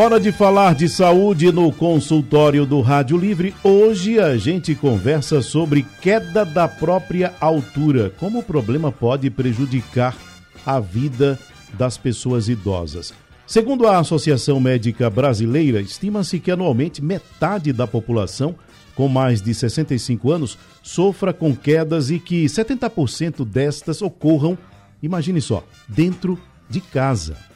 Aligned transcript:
Hora 0.00 0.20
de 0.20 0.30
falar 0.30 0.76
de 0.76 0.88
saúde 0.88 1.50
no 1.50 1.72
consultório 1.72 2.64
do 2.64 2.80
Rádio 2.80 3.16
Livre. 3.16 3.52
Hoje 3.64 4.20
a 4.20 4.36
gente 4.36 4.72
conversa 4.72 5.42
sobre 5.42 5.84
queda 6.00 6.44
da 6.44 6.68
própria 6.68 7.34
altura, 7.40 8.08
como 8.16 8.38
o 8.38 8.42
problema 8.44 8.92
pode 8.92 9.28
prejudicar 9.28 10.16
a 10.64 10.78
vida 10.78 11.36
das 11.72 11.98
pessoas 11.98 12.48
idosas. 12.48 13.12
Segundo 13.44 13.88
a 13.88 13.98
Associação 13.98 14.60
Médica 14.60 15.10
Brasileira, 15.10 15.80
estima-se 15.80 16.38
que 16.38 16.52
anualmente 16.52 17.02
metade 17.02 17.72
da 17.72 17.88
população 17.88 18.54
com 18.94 19.08
mais 19.08 19.42
de 19.42 19.52
65 19.52 20.30
anos 20.30 20.56
sofra 20.80 21.32
com 21.32 21.56
quedas 21.56 22.08
e 22.08 22.20
que 22.20 22.44
70% 22.44 23.44
destas 23.44 24.00
ocorram, 24.00 24.56
imagine 25.02 25.40
só, 25.40 25.64
dentro 25.88 26.38
de 26.70 26.80
casa. 26.80 27.48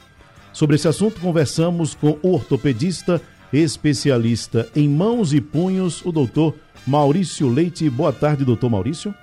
Sobre 0.53 0.75
esse 0.75 0.87
assunto, 0.87 1.19
conversamos 1.19 1.95
com 1.95 2.19
o 2.21 2.33
ortopedista 2.33 3.19
especialista 3.51 4.69
em 4.75 4.87
mãos 4.87 5.33
e 5.33 5.41
punhos, 5.41 6.05
o 6.05 6.11
doutor 6.11 6.55
Maurício 6.85 7.49
Leite. 7.49 7.89
Boa 7.89 8.13
tarde, 8.13 8.45
doutor 8.45 8.69
Maurício. 8.69 9.13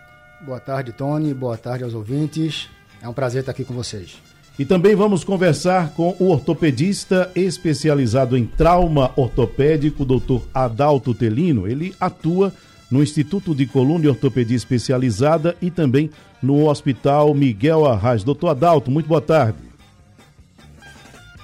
Boa 0.44 0.58
tarde, 0.58 0.92
Tony. 0.92 1.32
Boa 1.32 1.56
tarde 1.56 1.84
aos 1.84 1.94
ouvintes. 1.94 2.68
É 3.00 3.08
um 3.08 3.12
prazer 3.12 3.40
estar 3.40 3.52
aqui 3.52 3.64
com 3.64 3.74
vocês. 3.74 4.18
E 4.58 4.64
também 4.64 4.94
vamos 4.96 5.22
conversar 5.22 5.90
com 5.90 6.16
o 6.18 6.30
ortopedista 6.30 7.30
especializado 7.34 8.36
em 8.36 8.44
trauma 8.44 9.12
ortopédico, 9.16 10.04
doutor 10.04 10.42
Adalto 10.52 11.14
Telino. 11.14 11.66
Ele 11.66 11.94
atua 12.00 12.52
no 12.90 13.02
Instituto 13.02 13.54
de 13.54 13.66
Coluna 13.66 14.06
e 14.06 14.08
Ortopedia 14.08 14.56
Especializada 14.56 15.56
e 15.62 15.70
também 15.70 16.10
no 16.42 16.68
Hospital 16.68 17.32
Miguel 17.34 17.86
Arraes. 17.86 18.24
Doutor 18.24 18.48
Adalto, 18.48 18.90
muito 18.90 19.06
boa 19.06 19.20
tarde. 19.20 19.69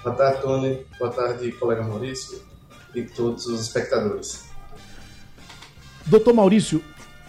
Boa 0.06 0.14
tarde, 0.14 0.40
Tony. 0.40 0.78
Boa 1.00 1.10
tarde, 1.10 1.50
colega 1.50 1.82
Maurício 1.82 2.38
e 2.94 3.02
todos 3.02 3.44
os 3.46 3.60
espectadores. 3.60 4.48
Doutor 6.06 6.32
Maurício, 6.32 6.80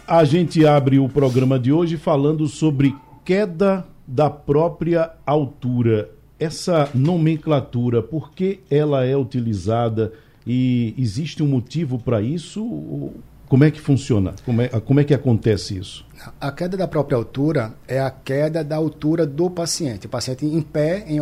a 0.06 0.22
gente 0.22 0.64
abre 0.64 0.96
o 1.00 1.08
programa 1.08 1.58
de 1.58 1.72
hoje 1.72 1.96
falando 1.96 2.46
sobre 2.46 2.94
queda 3.24 3.84
da 4.06 4.30
própria 4.30 5.10
altura. 5.26 6.08
Essa 6.38 6.88
nomenclatura, 6.94 8.00
por 8.00 8.30
que 8.30 8.60
ela 8.70 9.04
é 9.04 9.16
utilizada 9.16 10.12
e 10.46 10.94
existe 10.96 11.42
um 11.42 11.48
motivo 11.48 11.98
para 11.98 12.22
isso? 12.22 13.10
Como 13.48 13.64
é 13.64 13.70
que 13.70 13.80
funciona? 13.80 14.34
Como 14.44 14.60
é, 14.60 14.68
como 14.68 15.00
é 15.00 15.04
que 15.04 15.14
acontece 15.14 15.78
isso? 15.78 16.04
A 16.38 16.52
queda 16.52 16.76
da 16.76 16.86
própria 16.86 17.16
altura 17.16 17.72
é 17.86 17.98
a 17.98 18.10
queda 18.10 18.62
da 18.62 18.76
altura 18.76 19.24
do 19.24 19.48
paciente. 19.48 20.04
O 20.04 20.08
paciente 20.08 20.44
em 20.44 20.60
pé, 20.60 21.04
em 21.06 21.18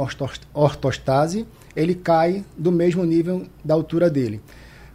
ortostase, 0.52 1.46
ele 1.76 1.94
cai 1.94 2.44
do 2.58 2.72
mesmo 2.72 3.04
nível 3.04 3.46
da 3.64 3.74
altura 3.74 4.10
dele. 4.10 4.40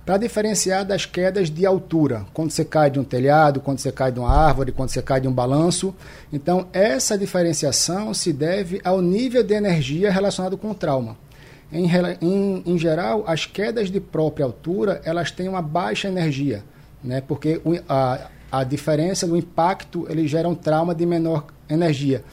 Para 0.06 0.18
diferenciar 0.18 0.84
das 0.84 1.06
quedas 1.06 1.50
de 1.50 1.66
altura, 1.66 2.26
quando 2.34 2.52
você 2.52 2.66
cai 2.66 2.92
de 2.92 3.00
um 3.00 3.04
telhado, 3.04 3.62
quando 3.62 3.80
você 3.80 3.94
cai 3.94 4.12
de 4.12 4.20
uma 4.20 4.30
árvore, 4.30 4.74
quando 4.74 4.90
você 4.90 5.02
cai 5.02 5.22
de 5.22 5.28
um 5.28 5.32
balanço. 5.32 5.96
Então, 6.34 6.68
essa 6.74 7.18
diferenciação 7.18 8.14
se 8.14 8.34
deve 8.34 8.82
ao 8.84 9.02
nível 9.02 9.42
de 9.42 9.54
energia 9.54 10.12
relacionado 10.12 10.58
com 10.58 10.72
o 10.72 10.76
trauma. 10.76 11.16
Em, 11.72 11.90
em, 12.20 12.64
em 12.66 12.78
geral, 12.78 13.24
as 13.26 13.46
quedas 13.46 13.90
de 13.90 14.02
própria 14.02 14.46
altura, 14.46 15.02
elas 15.06 15.32
têm 15.32 15.48
uma 15.48 15.62
baixa 15.62 16.10
energia 16.10 16.62
né? 17.04 17.22
Porque 17.22 17.62
a, 17.88 18.28
a 18.52 18.64
diferença 18.64 19.28
do 19.28 19.38
impacto 19.38 20.06
ele 20.10 20.28
gera 20.28 20.48
um 20.48 20.56
trauma 20.56 20.94
de 20.94 21.06
menor 21.06 21.46
energia. 21.70 22.24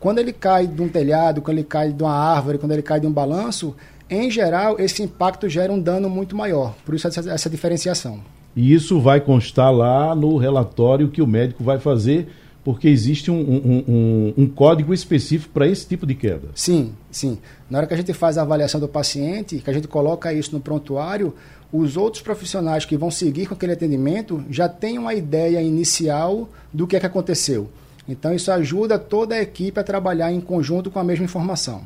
Quando 0.00 0.18
ele 0.18 0.32
cai 0.32 0.66
de 0.66 0.80
um 0.80 0.88
telhado, 0.88 1.42
quando 1.42 1.58
ele 1.58 1.66
cai 1.66 1.92
de 1.92 2.02
uma 2.02 2.14
árvore, 2.14 2.58
quando 2.58 2.72
ele 2.72 2.82
cai 2.82 3.00
de 3.00 3.06
um 3.06 3.12
balanço, 3.12 3.74
em 4.08 4.30
geral 4.30 4.78
esse 4.78 5.02
impacto 5.02 5.48
gera 5.48 5.72
um 5.72 5.80
dano 5.80 6.08
muito 6.08 6.36
maior. 6.36 6.74
Por 6.84 6.94
isso 6.94 7.08
essa, 7.08 7.28
essa 7.30 7.50
diferenciação. 7.50 8.20
E 8.56 8.72
isso 8.72 9.00
vai 9.00 9.20
constar 9.20 9.72
lá 9.72 10.14
no 10.14 10.36
relatório 10.36 11.08
que 11.08 11.20
o 11.20 11.26
médico 11.26 11.62
vai 11.62 11.78
fazer 11.78 12.28
porque 12.68 12.86
existe 12.86 13.30
um, 13.30 13.40
um, 13.40 13.84
um, 13.88 14.34
um 14.42 14.46
código 14.46 14.92
específico 14.92 15.54
para 15.54 15.66
esse 15.66 15.86
tipo 15.86 16.06
de 16.06 16.14
queda. 16.14 16.48
Sim, 16.54 16.92
sim. 17.10 17.38
Na 17.70 17.78
hora 17.78 17.86
que 17.86 17.94
a 17.94 17.96
gente 17.96 18.12
faz 18.12 18.36
a 18.36 18.42
avaliação 18.42 18.78
do 18.78 18.86
paciente, 18.86 19.58
que 19.58 19.70
a 19.70 19.72
gente 19.72 19.88
coloca 19.88 20.32
isso 20.34 20.54
no 20.54 20.60
prontuário, 20.60 21.34
os 21.72 21.96
outros 21.96 22.22
profissionais 22.22 22.84
que 22.84 22.96
vão 22.96 23.10
seguir 23.10 23.46
com 23.46 23.54
aquele 23.54 23.72
atendimento 23.72 24.42
já 24.48 24.68
têm 24.68 24.98
uma 24.98 25.14
ideia 25.14 25.60
inicial 25.60 26.48
do 26.72 26.86
que 26.86 26.96
é 26.96 27.00
que 27.00 27.06
aconteceu. 27.06 27.68
Então 28.08 28.32
isso 28.32 28.50
ajuda 28.50 28.98
toda 28.98 29.34
a 29.34 29.42
equipe 29.42 29.78
a 29.78 29.84
trabalhar 29.84 30.32
em 30.32 30.40
conjunto 30.40 30.90
com 30.90 30.98
a 30.98 31.04
mesma 31.04 31.26
informação. 31.26 31.82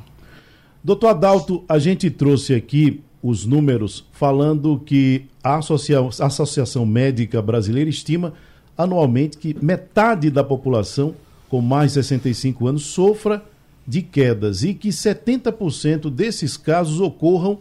Doutor 0.85 1.09
Adalto, 1.09 1.65
a 1.69 1.79
gente 1.79 2.11
trouxe 2.11 2.55
aqui 2.55 3.03
os 3.23 3.45
números 3.45 4.05
falando 4.13 4.81
que 4.85 5.27
a 5.43 5.59
Associação 5.59 6.87
Médica 6.87 7.41
Brasileira 7.43 7.91
estima 7.91 8.35
anualmente 8.77 9.37
que 9.37 9.57
metade 9.63 10.31
da 10.31 10.43
população 10.43 11.15
com 11.49 11.61
mais 11.61 11.93
de 11.93 12.03
65 12.03 12.67
anos 12.67 12.87
sofra 12.87 13.45
de 13.87 14.01
quedas 14.01 14.63
e 14.63 14.75
que 14.75 14.89
70% 14.89 16.09
desses 16.09 16.57
casos 16.57 17.01
ocorram 17.01 17.59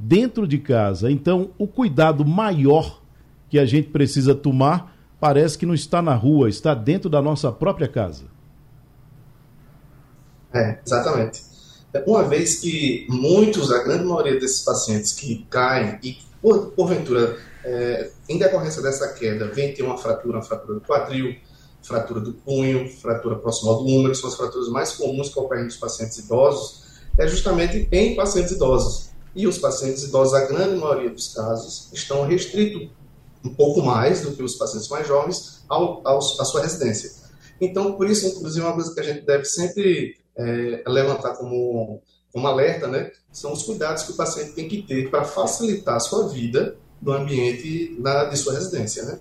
dentro 0.00 0.46
de 0.46 0.58
casa. 0.58 1.10
Então, 1.10 1.50
o 1.58 1.66
cuidado 1.66 2.24
maior 2.24 3.02
que 3.50 3.58
a 3.58 3.66
gente 3.66 3.88
precisa 3.88 4.34
tomar 4.34 4.96
parece 5.18 5.58
que 5.58 5.66
não 5.66 5.74
está 5.74 6.00
na 6.00 6.14
rua, 6.14 6.48
está 6.48 6.74
dentro 6.74 7.10
da 7.10 7.20
nossa 7.20 7.50
própria 7.50 7.88
casa. 7.88 8.24
É, 10.54 10.78
exatamente. 10.86 11.42
Uma 12.06 12.22
vez 12.22 12.60
que 12.60 13.06
muitos, 13.08 13.72
a 13.72 13.82
grande 13.82 14.04
maioria 14.04 14.38
desses 14.38 14.62
pacientes 14.62 15.12
que 15.12 15.44
caem 15.50 15.98
e, 16.02 16.18
por, 16.40 16.70
porventura, 16.72 17.36
é, 17.64 18.10
em 18.28 18.38
decorrência 18.38 18.80
dessa 18.80 19.12
queda, 19.14 19.48
vem 19.48 19.74
ter 19.74 19.82
uma 19.82 19.98
fratura, 19.98 20.36
uma 20.36 20.44
fratura 20.44 20.74
do 20.74 20.80
quadril, 20.80 21.34
fratura 21.82 22.20
do 22.20 22.34
punho, 22.34 22.88
fratura 22.88 23.36
proximal 23.36 23.78
do 23.78 23.86
úmero, 23.86 24.14
são 24.14 24.28
as 24.28 24.36
fraturas 24.36 24.68
mais 24.68 24.92
comuns 24.92 25.30
que 25.30 25.38
ocorrem 25.38 25.64
nos 25.64 25.76
pacientes 25.76 26.18
idosos, 26.18 26.84
é 27.18 27.26
justamente 27.26 27.88
em 27.90 28.14
pacientes 28.14 28.52
idosos. 28.52 29.08
E 29.38 29.46
os 29.46 29.56
pacientes 29.56 30.02
idosos, 30.02 30.34
a 30.34 30.46
grande 30.46 30.80
maioria 30.80 31.10
dos 31.10 31.32
casos, 31.32 31.90
estão 31.92 32.26
restritos 32.26 32.88
um 33.44 33.54
pouco 33.54 33.80
mais 33.80 34.22
do 34.22 34.32
que 34.32 34.42
os 34.42 34.56
pacientes 34.56 34.88
mais 34.88 35.06
jovens 35.06 35.62
ao, 35.68 36.02
ao, 36.04 36.18
à 36.18 36.44
sua 36.44 36.60
residência. 36.60 37.12
Então, 37.60 37.92
por 37.92 38.10
isso, 38.10 38.26
inclusive, 38.26 38.66
uma 38.66 38.74
coisa 38.74 38.92
que 38.92 38.98
a 38.98 39.04
gente 39.04 39.24
deve 39.24 39.44
sempre 39.44 40.16
é, 40.36 40.82
levantar 40.88 41.36
como, 41.36 42.02
como 42.32 42.48
alerta, 42.48 42.88
né, 42.88 43.12
são 43.30 43.52
os 43.52 43.62
cuidados 43.62 44.02
que 44.02 44.10
o 44.10 44.16
paciente 44.16 44.54
tem 44.54 44.68
que 44.68 44.82
ter 44.82 45.08
para 45.08 45.22
facilitar 45.24 45.94
a 45.94 46.00
sua 46.00 46.26
vida 46.26 46.76
no 47.00 47.12
ambiente 47.12 47.96
da, 48.00 48.24
de 48.24 48.36
sua 48.36 48.54
residência. 48.54 49.04
Né? 49.04 49.20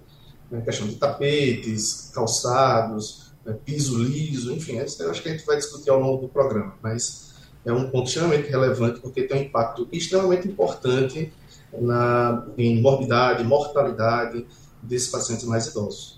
A 0.52 0.62
questão 0.62 0.88
de 0.88 0.96
tapetes, 0.96 2.10
calçados, 2.12 3.32
né, 3.46 3.56
piso 3.64 4.00
liso, 4.00 4.52
enfim, 4.52 4.78
eu 4.78 5.12
acho 5.12 5.22
que 5.22 5.30
a 5.30 5.32
gente 5.32 5.46
vai 5.46 5.58
discutir 5.58 5.92
ao 5.92 6.00
longo 6.00 6.24
do 6.24 6.28
programa, 6.28 6.74
mas 6.82 7.28
é 7.68 7.74
um 7.74 7.90
ponto 7.90 8.08
extremamente 8.08 8.50
relevante 8.50 9.00
porque 9.02 9.24
tem 9.24 9.38
um 9.38 9.44
impacto 9.44 9.88
extremamente 9.92 10.48
importante 10.48 11.32
na, 11.80 12.46
em 12.58 12.82
morbidade, 12.82 13.44
mortalidade 13.44 14.46
desses 14.82 15.10
pacientes 15.10 15.44
mais 15.44 15.68
idosos. 15.68 16.18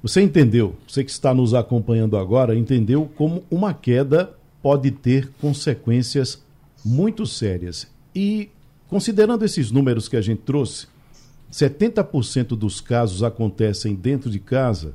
Você 0.00 0.20
entendeu, 0.22 0.76
você 0.86 1.02
que 1.02 1.10
está 1.10 1.34
nos 1.34 1.54
acompanhando 1.54 2.16
agora, 2.16 2.54
entendeu 2.54 3.10
como 3.16 3.42
uma 3.50 3.74
queda 3.74 4.32
pode 4.62 4.92
ter 4.92 5.28
consequências 5.40 6.40
muito 6.84 7.26
sérias. 7.26 7.88
E 8.14 8.48
considerando 8.88 9.44
esses 9.44 9.72
números 9.72 10.08
que 10.08 10.16
a 10.16 10.20
gente 10.20 10.42
trouxe, 10.42 10.86
70% 11.52 12.48
dos 12.56 12.80
casos 12.80 13.24
acontecem 13.24 13.94
dentro 13.96 14.30
de 14.30 14.38
casa, 14.38 14.94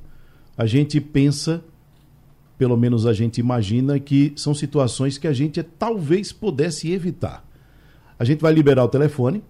a 0.56 0.66
gente 0.66 1.02
pensa 1.02 1.62
pelo 2.58 2.78
menos 2.78 3.06
a 3.06 3.14
gente 3.14 3.40
imagina 3.40 4.00
que 4.00 4.34
são 4.36 4.54
situações 4.54 5.18
que 5.18 5.28
a 5.28 5.34
gente 5.34 5.62
talvez 5.64 6.32
pudesse 6.32 6.92
evitar. 6.92 7.46
A 8.18 8.24
gente 8.24 8.42
vai 8.42 8.54
liberar 8.54 8.84
o 8.84 8.90
telefone 8.90 9.44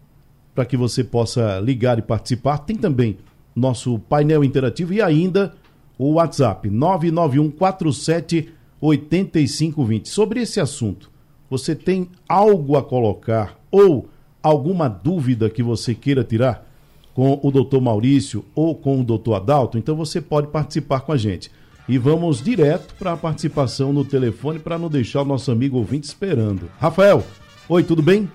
para 0.56 0.66
que 0.66 0.78
você 0.78 1.04
possa 1.04 1.60
ligar 1.60 2.00
e 2.00 2.02
participar. 2.02 2.60
Tem 2.60 2.76
também 2.76 3.18
nosso 3.56 4.00
painel 4.00 4.44
interativo 4.44 4.94
e 4.94 5.02
ainda 5.02 5.54
o 5.98 6.14
WhatsApp 6.14 6.70
99147 6.70 8.50
8520. 8.82 10.10
Sobre 10.10 10.42
esse 10.42 10.60
assunto, 10.60 11.12
você 11.50 11.76
tem 11.76 12.10
algo 12.28 12.78
a 12.78 12.84
colocar 12.84 13.60
ou 13.70 14.10
alguma 14.42 14.88
dúvida 14.88 15.50
que 15.50 15.64
você 15.64 15.94
queira 15.94 16.24
tirar? 16.24 16.70
com 17.14 17.40
o 17.44 17.52
doutor 17.52 17.82
Maurício 17.82 18.44
ou 18.56 18.76
com 18.76 19.00
o 19.00 19.04
doutor 19.04 19.36
Adalto, 19.36 19.78
então 19.78 19.96
você 19.96 20.20
pode 20.20 20.48
participar 20.48 21.02
com 21.02 21.12
a 21.12 21.18
gente. 21.18 21.52
E 21.88 21.97
vamos 21.97 22.41
direto 22.41 22.95
para 22.95 23.12
a 23.12 23.18
participação 23.18 23.91
no 23.91 24.06
telefone 24.06 24.57
para 24.57 24.80
não 24.80 24.88
deixar 24.88 25.21
o 25.21 25.25
nosso 25.25 25.51
amigo 25.51 25.77
ouvinte 25.77 26.07
esperando. 26.07 26.71
Rafael, 26.80 27.21
oi, 27.68 27.83
tudo 27.83 28.01
bem? 28.01 28.31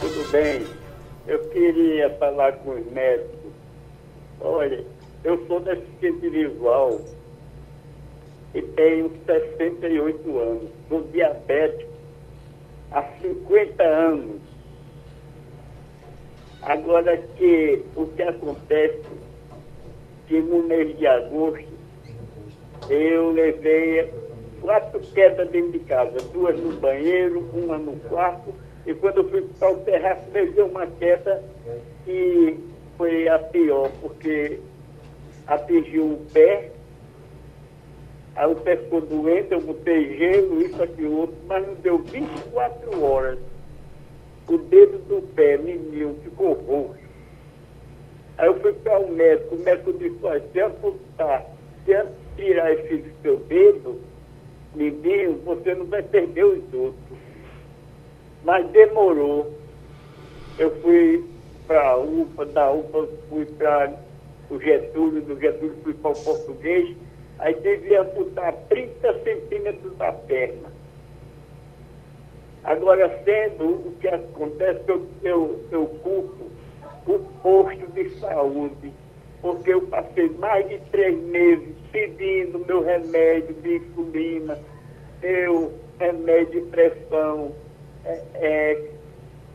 Tudo 0.00 0.30
bem. 0.30 0.64
Eu 1.26 1.40
queria 1.48 2.10
falar 2.10 2.52
com 2.58 2.70
os 2.70 2.92
médicos. 2.92 3.50
Olha, 4.40 4.84
eu 5.24 5.44
sou 5.48 5.58
deficiente 5.58 6.28
visual 6.28 7.00
e 8.54 8.62
tenho 8.62 9.10
68 9.26 10.38
anos. 10.38 10.70
Sou 10.88 11.02
diabético 11.12 11.90
há 12.92 13.02
50 13.20 13.82
anos. 13.82 14.40
Agora 16.62 17.16
que 17.36 17.82
o 17.96 18.06
que 18.06 18.22
acontece 18.22 19.02
que 20.28 20.40
no 20.40 20.62
mês 20.62 20.96
de 20.96 21.06
agosto 21.06 21.75
eu 22.88 23.30
levei 23.30 24.12
quatro 24.60 25.00
quedas 25.14 25.48
dentro 25.50 25.72
de 25.72 25.78
casa, 25.80 26.18
duas 26.32 26.58
no 26.58 26.72
banheiro, 26.72 27.48
uma 27.52 27.78
no 27.78 27.96
quarto, 28.08 28.52
e 28.86 28.94
quando 28.94 29.18
eu 29.18 29.28
fui 29.28 29.42
para 29.58 29.72
o 29.72 29.78
terraço 29.78 30.22
levei 30.32 30.64
uma 30.64 30.86
queda 30.86 31.42
que 32.04 32.58
foi 32.96 33.28
a 33.28 33.38
pior, 33.38 33.90
porque 34.00 34.60
atingiu 35.46 36.04
o 36.04 36.26
pé, 36.32 36.70
aí 38.34 38.50
o 38.50 38.56
pé 38.56 38.76
ficou 38.76 39.00
doente, 39.00 39.52
eu 39.52 39.60
botei 39.60 40.16
gelo, 40.16 40.62
isso, 40.62 40.82
aqui, 40.82 41.04
outro, 41.04 41.36
mas 41.46 41.66
não 41.66 41.74
deu 41.74 41.98
24 41.98 43.04
horas. 43.04 43.38
O 44.48 44.58
dedo 44.58 44.98
do 45.08 45.22
pé, 45.34 45.56
menino, 45.56 46.16
ficou 46.22 46.52
roxo. 46.52 47.06
Aí 48.38 48.46
eu 48.46 48.60
fui 48.60 48.72
para 48.74 49.00
o 49.00 49.10
médico, 49.10 49.54
o 49.54 49.58
médico 49.58 49.92
disse, 49.94 50.18
olha, 50.22 50.42
se 50.52 50.60
amputar, 50.60 51.46
se 51.84 51.94
tirar 52.36 52.72
esse 52.72 53.04
seu 53.22 53.38
dedo, 53.38 54.00
menino, 54.74 55.40
você 55.44 55.74
não 55.74 55.86
vai 55.86 56.02
perder 56.02 56.44
os 56.44 56.74
outros. 56.74 57.18
Mas 58.44 58.66
demorou. 58.68 59.52
Eu 60.58 60.70
fui 60.80 61.24
para 61.66 61.90
a 61.90 61.96
UPA, 61.96 62.46
da 62.46 62.70
UPA 62.70 63.08
fui 63.28 63.44
para 63.44 63.92
o 64.48 64.58
Getúlio, 64.60 65.20
do 65.22 65.38
Getúlio 65.38 65.76
fui 65.82 65.94
para 65.94 66.12
o 66.12 66.24
português, 66.24 66.96
aí 67.38 67.54
que 67.54 67.94
amputar 67.94 68.54
30 68.68 69.24
centímetros 69.24 69.96
da 69.96 70.12
perna. 70.12 70.72
Agora, 72.64 73.22
sendo 73.24 73.64
o 73.64 73.94
que 74.00 74.08
acontece, 74.08 74.80
eu, 74.88 75.06
eu, 75.22 75.64
eu 75.70 75.86
culpo 76.02 76.46
o 77.06 77.18
posto 77.42 77.86
de 77.92 78.10
saúde, 78.18 78.92
porque 79.40 79.72
eu 79.72 79.82
passei 79.82 80.28
mais 80.38 80.68
de 80.68 80.78
três 80.90 81.18
meses 81.24 81.68
pedindo 81.92 82.64
meu 82.66 82.82
remédio 82.82 83.54
de 83.54 83.76
insulina, 83.76 84.58
meu 85.22 85.72
remédio 85.98 86.64
de 86.64 86.70
pressão, 86.70 87.52
é, 88.04 88.22
é, 88.34 88.90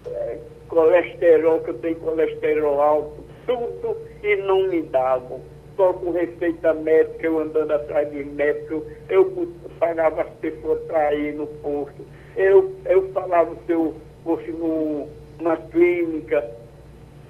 é, 0.08 0.40
colesterol, 0.68 1.60
que 1.62 1.70
eu 1.70 1.80
tenho 1.80 1.96
colesterol 1.98 2.82
alto, 2.82 3.24
tudo 3.46 3.98
e 4.24 4.36
não 4.38 4.68
me 4.68 4.82
davam. 4.84 5.42
Só 5.78 5.94
com 5.94 6.12
receita 6.12 6.74
médica, 6.74 7.26
eu 7.26 7.40
andando 7.40 7.72
atrás 7.72 8.10
de 8.12 8.24
médico, 8.24 8.84
eu 9.10 9.50
pagava 9.80 10.22
as 10.24 10.30
pessoas 10.36 10.82
para 10.84 11.14
ir 11.16 11.34
no 11.34 11.48
posto. 11.48 12.06
Eu, 12.36 12.72
eu 12.86 13.10
falava 13.12 13.56
se 13.66 13.72
eu 13.72 13.96
fosse 14.24 14.52
numa 14.52 15.58
clínica, 15.72 16.46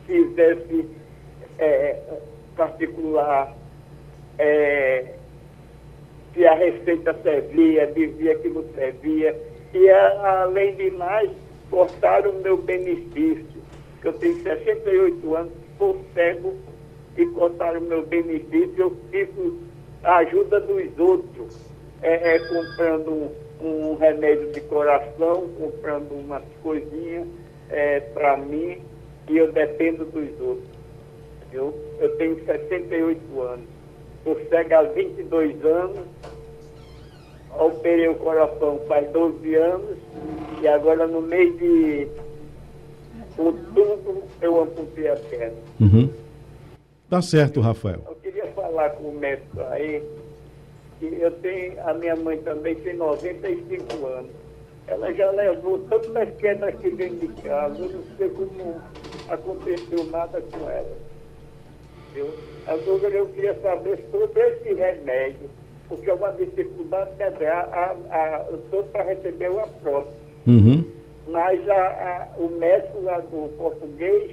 fizesse 0.05 0.87
é, 1.59 1.99
particular, 2.61 3.55
é, 4.37 5.15
se 6.31 6.45
a 6.45 6.53
receita 6.53 7.15
servia, 7.23 7.87
dizia 7.87 8.35
que 8.35 8.49
não 8.49 8.63
servia. 8.75 9.35
E 9.73 9.89
além 9.89 10.75
de 10.75 10.91
mais, 10.91 11.31
cortaram 11.71 12.31
o 12.31 12.41
meu 12.41 12.57
benefício. 12.57 13.61
Eu 14.03 14.13
tenho 14.13 14.43
68 14.43 15.35
anos, 15.35 15.53
sou 15.79 15.99
cego 16.13 16.53
e 17.17 17.25
cortaram 17.27 17.79
o 17.79 17.83
meu 17.83 18.05
benefício. 18.05 18.73
Eu 18.77 18.95
fico 19.09 19.57
a 20.03 20.17
ajuda 20.17 20.59
dos 20.59 20.99
outros, 20.99 21.57
é, 22.03 22.35
é 22.35 22.39
comprando 22.39 23.11
um, 23.59 23.91
um, 23.91 23.95
remédio 23.95 24.51
de 24.51 24.61
coração, 24.61 25.49
comprando 25.57 26.11
umas 26.11 26.43
coisinhas 26.61 27.27
é, 27.71 28.01
para 28.01 28.37
mim 28.37 28.79
e 29.27 29.37
eu 29.37 29.51
dependo 29.51 30.05
dos 30.05 30.39
outros. 30.39 30.80
Eu, 31.51 31.73
eu 31.99 32.15
tenho 32.17 32.43
68 32.45 33.41
anos. 33.41 33.65
Sou 34.23 34.39
cego 34.49 34.75
há 34.75 34.83
22 34.83 35.65
anos 35.65 36.07
operei 37.59 38.07
o 38.07 38.15
coração 38.15 38.79
faz 38.87 39.09
12 39.11 39.55
anos 39.55 39.97
e 40.61 40.67
agora 40.67 41.07
no 41.07 41.21
mês 41.21 41.55
de 41.57 42.07
outubro 43.37 44.23
eu 44.41 44.61
amputei 44.61 45.09
a 45.09 45.15
perna. 45.15 45.57
Uhum. 45.79 46.09
Tá 47.09 47.21
certo, 47.21 47.59
Rafael. 47.59 48.01
Eu 48.07 48.15
queria 48.15 48.47
falar 48.47 48.91
com 48.91 49.09
o 49.09 49.13
médico 49.13 49.59
aí, 49.69 50.01
que 50.99 51.05
eu 51.05 51.31
tenho, 51.31 51.81
a 51.87 51.93
minha 51.93 52.15
mãe 52.15 52.37
também 52.37 52.75
tem 52.75 52.95
95 52.95 54.05
anos. 54.05 54.31
Ela 54.87 55.13
já 55.13 55.29
levou 55.31 55.79
tantas 55.79 56.35
quedas 56.37 56.63
aqui 56.63 56.89
dentro 56.91 57.27
de 57.27 57.41
casa, 57.41 57.77
eu 57.77 57.89
não 57.89 58.03
sei 58.17 58.29
como 58.29 58.81
aconteceu 59.29 60.03
nada 60.05 60.41
com 60.41 60.69
ela. 60.69 61.10
Eu, 62.15 62.33
agora 62.67 63.13
eu 63.13 63.27
queria 63.27 63.53
saber 63.61 63.99
sobre 64.11 64.41
esse 64.41 64.73
remédio 64.73 65.49
porque 65.91 66.09
é 66.09 66.13
uma 66.13 66.31
dificuldade, 66.31 67.11
dizer, 67.17 67.47
a, 67.47 67.59
a, 67.59 68.15
a, 68.15 68.45
eu 68.49 68.59
estou 68.59 68.83
para 68.85 69.03
receber 69.03 69.51
uma 69.51 69.67
prótese. 69.67 70.15
Uhum. 70.47 70.85
Mas 71.27 71.67
a, 71.67 71.75
a, 71.75 72.27
o 72.37 72.47
médico 72.47 73.01
lá 73.01 73.19
do 73.19 73.49
português 73.57 74.31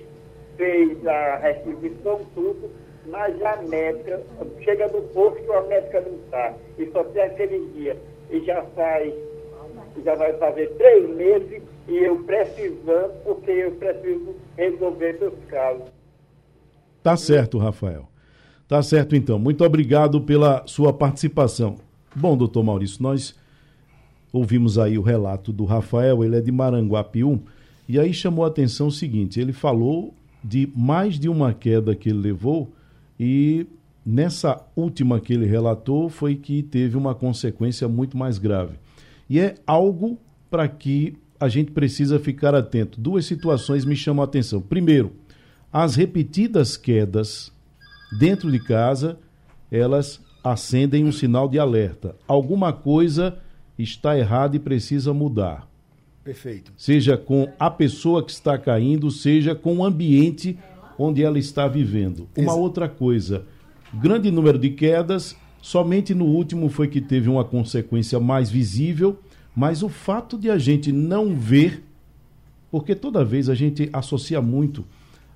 fez 0.56 1.04
a 1.04 1.36
requisição, 1.38 2.20
tudo, 2.32 2.70
mas 3.06 3.42
a 3.42 3.56
médica, 3.62 4.22
chega 4.62 4.86
no 4.86 5.02
posto, 5.08 5.52
a 5.52 5.62
médica 5.62 6.00
não 6.00 6.14
está. 6.24 6.54
E 6.78 6.86
só 6.92 7.02
tem 7.02 7.22
aquele 7.22 7.58
dia. 7.72 7.96
E 8.30 8.38
já 8.44 8.62
faz, 8.76 9.12
já 10.04 10.14
vai 10.14 10.32
fazer 10.34 10.68
três 10.76 11.08
meses 11.10 11.60
e 11.88 12.04
eu 12.04 12.22
precisando, 12.22 13.20
porque 13.24 13.50
eu 13.50 13.72
preciso 13.72 14.36
resolver 14.56 15.18
meus 15.18 15.44
casos. 15.48 15.97
Tá 17.08 17.16
certo, 17.16 17.56
Rafael. 17.56 18.06
Tá 18.68 18.82
certo, 18.82 19.16
então. 19.16 19.38
Muito 19.38 19.64
obrigado 19.64 20.20
pela 20.20 20.62
sua 20.66 20.92
participação. 20.92 21.76
Bom, 22.14 22.36
doutor 22.36 22.62
Maurício, 22.62 23.02
nós 23.02 23.34
ouvimos 24.30 24.78
aí 24.78 24.98
o 24.98 25.00
relato 25.00 25.50
do 25.50 25.64
Rafael, 25.64 26.22
ele 26.22 26.36
é 26.36 26.42
de 26.42 26.52
Maranguapiú, 26.52 27.40
e 27.88 27.98
aí 27.98 28.12
chamou 28.12 28.44
a 28.44 28.48
atenção 28.48 28.88
o 28.88 28.92
seguinte: 28.92 29.40
ele 29.40 29.54
falou 29.54 30.12
de 30.44 30.70
mais 30.76 31.18
de 31.18 31.30
uma 31.30 31.54
queda 31.54 31.94
que 31.94 32.10
ele 32.10 32.18
levou, 32.18 32.70
e 33.18 33.66
nessa 34.04 34.62
última 34.76 35.18
que 35.18 35.32
ele 35.32 35.46
relatou 35.46 36.10
foi 36.10 36.34
que 36.34 36.62
teve 36.62 36.94
uma 36.94 37.14
consequência 37.14 37.88
muito 37.88 38.18
mais 38.18 38.36
grave. 38.36 38.74
E 39.30 39.40
é 39.40 39.54
algo 39.66 40.18
para 40.50 40.68
que 40.68 41.16
a 41.40 41.48
gente 41.48 41.70
precisa 41.70 42.18
ficar 42.18 42.54
atento. 42.54 43.00
Duas 43.00 43.24
situações 43.24 43.86
me 43.86 43.96
chamam 43.96 44.20
a 44.20 44.26
atenção. 44.26 44.60
Primeiro, 44.60 45.12
as 45.72 45.94
repetidas 45.94 46.76
quedas 46.76 47.52
dentro 48.18 48.50
de 48.50 48.58
casa, 48.58 49.18
elas 49.70 50.20
acendem 50.42 51.04
um 51.04 51.12
sinal 51.12 51.48
de 51.48 51.58
alerta. 51.58 52.16
Alguma 52.26 52.72
coisa 52.72 53.38
está 53.78 54.18
errada 54.18 54.56
e 54.56 54.60
precisa 54.60 55.12
mudar. 55.12 55.68
Perfeito. 56.24 56.72
Seja 56.76 57.16
com 57.16 57.50
a 57.58 57.70
pessoa 57.70 58.22
que 58.22 58.30
está 58.30 58.58
caindo, 58.58 59.10
seja 59.10 59.54
com 59.54 59.78
o 59.78 59.84
ambiente 59.84 60.58
onde 60.98 61.22
ela 61.22 61.38
está 61.38 61.68
vivendo. 61.68 62.28
Uma 62.36 62.52
Ex 62.52 62.58
outra 62.60 62.88
coisa, 62.88 63.44
grande 63.94 64.30
número 64.30 64.58
de 64.58 64.70
quedas, 64.70 65.36
somente 65.60 66.14
no 66.14 66.24
último 66.24 66.68
foi 66.68 66.88
que 66.88 67.00
teve 67.00 67.28
uma 67.28 67.44
consequência 67.44 68.18
mais 68.18 68.50
visível, 68.50 69.18
mas 69.54 69.82
o 69.82 69.88
fato 69.88 70.36
de 70.36 70.50
a 70.50 70.58
gente 70.58 70.92
não 70.92 71.34
ver, 71.34 71.84
porque 72.70 72.94
toda 72.94 73.24
vez 73.24 73.48
a 73.48 73.54
gente 73.54 73.88
associa 73.92 74.42
muito 74.42 74.84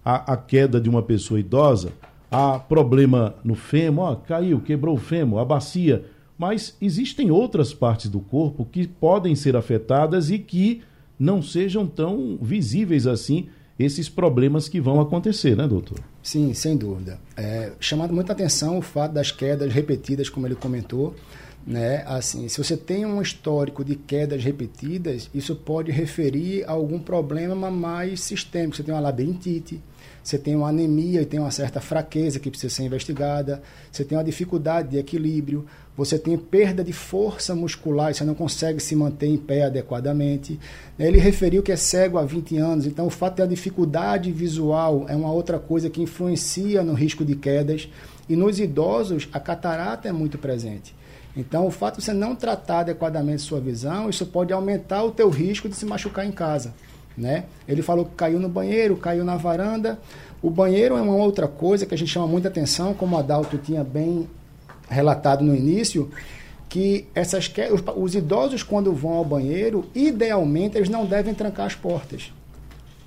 a, 0.05 0.33
a 0.33 0.37
queda 0.37 0.81
de 0.81 0.89
uma 0.89 1.03
pessoa 1.03 1.39
idosa 1.39 1.93
há 2.31 2.59
problema 2.59 3.35
no 3.45 3.55
fêmur, 3.55 4.05
ó, 4.05 4.15
caiu, 4.15 4.61
quebrou 4.61 4.97
o 4.97 4.99
fêmur, 4.99 5.39
a 5.39 5.45
bacia. 5.45 6.07
Mas 6.39 6.77
existem 6.81 7.31
outras 7.31 7.75
partes 7.75 8.09
do 8.09 8.21
corpo 8.21 8.65
que 8.65 8.89
podem 8.89 9.37
ser 9.37 9.55
afetadas 9.55 10.31
e 10.31 10.39
que 10.39 10.83
não 11.19 11.43
sejam 11.43 11.87
tão 11.87 12.39
visíveis 12.41 13.07
assim 13.07 13.49
esses 13.79 14.09
problemas 14.09 14.69
que 14.69 14.81
vão 14.81 15.01
acontecer, 15.01 15.57
né, 15.57 15.69
doutor? 15.69 15.99
Sim, 16.23 16.55
sem 16.55 16.77
dúvida. 16.77 17.19
É, 17.37 17.73
chamando 17.79 18.13
muita 18.13 18.33
atenção 18.33 18.79
o 18.79 18.83
fato 18.83 19.13
das 19.13 19.31
quedas 19.31 19.73
repetidas, 19.73 20.29
como 20.29 20.47
ele 20.47 20.55
comentou, 20.55 21.15
né? 21.67 22.03
Assim, 22.07 22.49
se 22.49 22.59
você 22.63 22.77
tem 22.77 23.07
um 23.07 23.21
histórico 23.21 23.85
de 23.85 23.95
quedas 23.95 24.43
repetidas, 24.43 25.31
isso 25.35 25.55
pode 25.55 25.91
referir 25.91 26.65
a 26.65 26.73
algum 26.73 26.99
problema 26.99 27.71
mais 27.71 28.21
sistêmico. 28.21 28.77
Você 28.77 28.83
tem 28.83 28.95
uma 28.95 29.01
labirintite, 29.01 29.81
você 30.23 30.39
tem 30.39 30.55
uma 30.55 30.69
anemia 30.69 31.23
e 31.23 31.27
tem 31.27 31.41
uma 31.41 31.51
certa 31.51 31.81
fraqueza 31.81 32.39
que 32.39 32.51
precisa 32.51 32.75
ser 32.75 32.85
investigada, 32.85 33.63
você 33.91 34.05
tem 34.05 34.17
uma 34.17 34.25
dificuldade 34.25 34.89
de 34.89 34.99
equilíbrio, 34.99 35.67
você 35.97 36.19
tem 36.19 36.39
perda 36.39 36.83
de 36.83 36.93
força 36.93 37.55
muscular, 37.55 38.15
você 38.15 38.25
não 38.25 38.35
consegue 38.35 38.81
se 38.81 38.97
manter 38.97 39.27
em 39.27 39.37
pé 39.37 39.65
adequadamente. 39.65 40.59
Ele 40.99 41.19
referiu 41.19 41.63
que 41.63 41.73
é 41.73 41.77
cego 41.77 42.19
há 42.19 42.25
20 42.25 42.57
anos, 42.57 42.87
então 42.87 43.07
o 43.07 43.11
fato 43.11 43.37
da 43.37 43.47
dificuldade 43.47 44.33
visual 44.33 45.07
é 45.09 45.17
uma 45.17 45.33
outra 45.33 45.59
coisa 45.59 45.91
que 45.91 46.01
influencia 46.01 46.83
no 46.83 46.95
risco 46.95 47.25
de 47.25 47.35
quedas. 47.35 47.89
E 48.29 48.37
nos 48.37 48.61
idosos, 48.61 49.29
a 49.33 49.41
catarata 49.41 50.09
é 50.09 50.13
muito 50.13 50.39
presente. 50.39 50.95
Então, 51.37 51.67
o 51.67 51.71
fato 51.71 51.99
de 51.99 52.05
você 52.05 52.13
não 52.13 52.37
tratar 52.37 52.81
adequadamente 52.81 53.43
sua 53.43 53.61
visão, 53.61 54.09
isso 54.09 54.27
pode 54.27 54.53
aumentar 54.53 55.03
o 55.03 55.11
teu 55.11 55.31
risco 55.31 55.69
de 55.69 55.75
se 55.75 55.87
machucar 55.87 56.27
em 56.27 56.33
casa. 56.33 56.75
Né? 57.17 57.45
Ele 57.69 57.83
falou 57.83 58.05
que 58.05 58.15
caiu 58.15 58.41
no 58.41 58.49
banheiro, 58.49 58.97
caiu 58.97 59.25
na 59.25 59.37
varanda. 59.37 59.99
O 60.43 60.51
banheiro 60.51 60.97
é 60.97 61.03
uma 61.03 61.15
outra 61.15 61.47
coisa 61.47 61.87
que 61.87 61.95
a 61.95 61.99
gente 61.99 62.11
chama 62.11 62.27
muita 62.27 62.49
atenção, 62.49 62.95
como 62.95 63.17
o 63.17 63.19
Adalto 63.19 63.59
tinha 63.59 63.85
bem 63.85 64.29
relatado 64.89 65.45
no 65.45 65.55
início, 65.55 66.11
que 66.69 67.07
essas 67.15 67.53
os, 67.71 67.83
os 67.97 68.15
idosos 68.15 68.63
quando 68.63 68.93
vão 68.93 69.13
ao 69.13 69.25
banheiro, 69.25 69.85
idealmente 69.95 70.77
eles 70.77 70.89
não 70.89 71.05
devem 71.05 71.35
trancar 71.35 71.67
as 71.67 71.75
portas. 71.75 72.33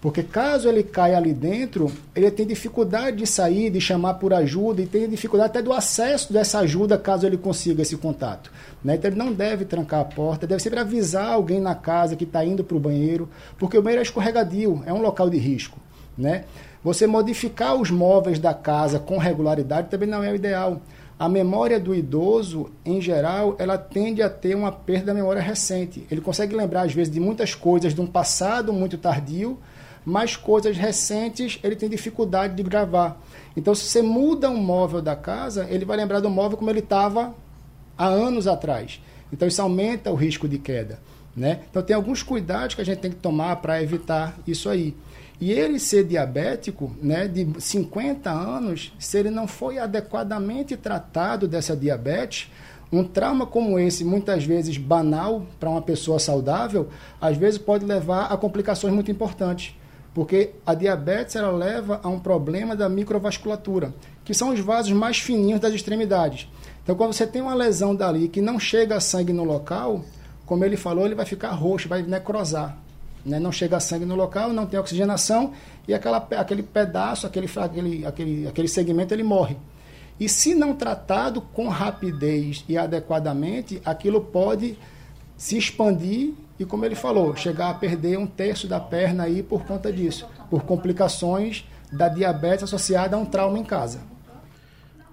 Porque 0.02 0.22
caso 0.22 0.70
ele 0.70 0.84
caia 0.84 1.18
ali 1.18 1.34
dentro, 1.34 1.92
ele 2.16 2.30
tem 2.30 2.46
dificuldade 2.46 3.18
de 3.18 3.26
sair, 3.26 3.70
de 3.70 3.82
chamar 3.82 4.16
por 4.16 4.34
ajuda 4.34 4.82
e 4.82 4.86
tem 4.86 5.10
dificuldade 5.10 5.50
até 5.50 5.62
do 5.62 5.74
acesso 5.74 6.32
dessa 6.32 6.60
ajuda 6.60 6.98
caso 6.98 7.26
ele 7.26 7.38
consiga 7.38 7.82
esse 7.82 7.98
contato. 7.98 8.52
Né? 8.84 8.96
Então 8.96 9.10
ele 9.10 9.18
não 9.18 9.34
deve 9.34 9.66
trancar 9.66 10.02
a 10.02 10.06
porta, 10.06 10.46
deve 10.46 10.62
sempre 10.62 10.80
avisar 10.80 11.34
alguém 11.34 11.60
na 11.60 11.74
casa 11.74 12.16
que 12.16 12.24
está 12.24 12.46
indo 12.46 12.64
para 12.64 12.78
o 12.78 12.80
banheiro, 12.80 13.28
porque 13.58 13.78
o 13.78 13.82
banheiro 13.82 14.02
é 14.02 14.04
escorregadio, 14.04 14.84
é 14.86 14.94
um 14.94 15.02
local 15.02 15.30
de 15.30 15.38
risco. 15.38 15.80
Né? 16.18 16.46
Você 16.84 17.08
modificar 17.08 17.76
os 17.76 17.90
móveis 17.90 18.38
da 18.38 18.54
casa 18.54 19.00
com 19.00 19.18
regularidade 19.18 19.90
também 19.90 20.08
não 20.08 20.24
é 20.24 20.32
o 20.32 20.36
ideal. 20.36 20.82
A 21.18 21.28
memória 21.28 21.80
do 21.80 21.96
idoso, 21.96 22.70
em 22.86 23.02
geral, 23.02 23.56
ela 23.58 23.78
tende 23.78 24.22
a 24.22 24.30
ter 24.30 24.54
uma 24.54 24.72
perda 24.72 25.08
da 25.08 25.14
memória 25.14 25.42
recente. 25.42 26.06
Ele 26.12 26.20
consegue 26.22 26.54
lembrar, 26.54 26.82
às 26.82 26.94
vezes, 26.94 27.12
de 27.12 27.20
muitas 27.22 27.56
coisas 27.56 27.96
de 27.96 28.02
um 28.02 28.06
passado 28.06 28.74
muito 28.74 28.98
tardio, 28.98 29.58
mas 30.06 30.36
coisas 30.36 30.78
recentes 30.78 31.60
ele 31.64 31.76
tem 31.76 31.90
dificuldade 31.90 32.56
de 32.56 32.64
gravar. 32.64 33.20
Então, 33.58 33.74
se 33.74 33.86
você 33.86 34.02
muda 34.02 34.50
um 34.50 34.58
móvel 34.58 35.02
da 35.02 35.16
casa, 35.16 35.66
ele 35.70 35.84
vai 35.84 35.98
lembrar 35.98 36.20
do 36.20 36.30
móvel 36.30 36.58
como 36.58 36.70
ele 36.70 36.80
estava 36.80 37.34
há 37.98 38.06
anos 38.06 38.48
atrás. 38.48 39.02
Então, 39.34 39.48
isso 39.48 39.62
aumenta 39.62 40.12
o 40.12 40.16
risco 40.16 40.48
de 40.48 40.60
queda. 40.60 41.00
Né? 41.36 41.62
Então, 41.70 41.82
tem 41.82 41.96
alguns 41.96 42.22
cuidados 42.22 42.76
que 42.76 42.82
a 42.82 42.86
gente 42.86 43.00
tem 43.00 43.12
que 43.12 43.18
tomar 43.18 43.58
para 43.58 43.82
evitar 43.82 44.38
isso 44.48 44.70
aí. 44.70 44.96
E 45.40 45.52
ele 45.52 45.80
ser 45.80 46.06
diabético, 46.06 46.96
né, 47.02 47.28
de 47.28 47.46
50 47.60 48.32
anos, 48.32 48.94
se 48.98 49.18
ele 49.18 49.30
não 49.30 49.48
foi 49.48 49.78
adequadamente 49.78 50.78
tratado 50.78 51.46
dessa 51.46 51.76
diabetes, 51.76 52.50
um 52.92 53.04
trauma 53.04 53.46
como 53.46 53.78
esse, 53.78 54.06
muitas 54.06 54.46
vezes 54.46 54.78
banal 54.78 55.46
para 55.60 55.70
uma 55.70 55.82
pessoa 55.82 56.20
saudável, 56.20 56.88
às 57.20 57.36
vezes 57.36 57.58
pode 57.58 57.84
levar 57.84 58.28
a 58.28 58.38
complicações 58.38 58.94
muito 58.94 59.12
importantes. 59.12 59.76
Porque 60.16 60.52
a 60.66 60.74
diabetes 60.74 61.36
ela 61.36 61.52
leva 61.52 62.00
a 62.02 62.08
um 62.08 62.18
problema 62.18 62.74
da 62.74 62.88
microvasculatura, 62.88 63.94
que 64.24 64.34
são 64.34 64.54
os 64.54 64.60
vasos 64.62 64.94
mais 64.94 65.20
fininhos 65.20 65.60
das 65.60 65.74
extremidades. 65.74 66.48
Então, 66.82 66.96
quando 66.96 67.12
você 67.12 67.28
tem 67.28 67.42
uma 67.42 67.54
lesão 67.54 67.94
dali 67.94 68.30
que 68.30 68.42
não 68.42 68.58
chega 68.58 68.98
sangue 69.02 69.34
no 69.34 69.44
local, 69.44 70.06
como 70.46 70.64
ele 70.64 70.78
falou, 70.78 71.06
ele 71.06 71.16
vai 71.16 71.26
ficar 71.26 71.52
roxo, 71.52 71.90
vai 71.90 72.02
necrosar. 72.02 72.78
Né? 73.26 73.40
Não 73.40 73.52
chega 73.52 73.78
sangue 73.82 74.06
no 74.06 74.16
local, 74.16 74.54
não 74.54 74.66
tem 74.66 74.80
oxigenação 74.80 75.52
e 75.86 75.94
aquela, 75.94 76.26
aquele 76.38 76.64
pedaço, 76.64 77.28
aquele, 77.28 77.50
aquele, 77.54 78.06
aquele, 78.06 78.48
aquele 78.48 78.68
segmento, 78.70 79.14
ele 79.14 79.24
morre. 79.24 79.58
E 80.18 80.30
se 80.30 80.56
não 80.56 80.74
tratado 80.74 81.42
com 81.42 81.68
rapidez 81.68 82.64
e 82.70 82.78
adequadamente, 82.78 83.82
aquilo 83.84 84.22
pode 84.22 84.78
se 85.38 85.58
expandir 85.58 86.34
e, 86.60 86.66
como 86.66 86.86
ele 86.86 86.96
falou, 86.96 87.36
chegar 87.36 87.70
a 87.70 87.74
perder 87.74 88.18
um 88.18 88.28
terço 88.28 88.68
da 88.68 88.80
perna 88.80 89.24
aí 89.24 89.44
por 89.44 89.66
conta 89.66 89.92
disso, 89.92 90.28
por 90.50 90.64
complicações 90.64 91.66
da 91.92 92.08
diabetes 92.08 92.64
associada 92.64 93.16
a 93.16 93.20
um 93.20 93.26
trauma 93.26 93.58
em 93.58 93.64
casa. 93.64 94.00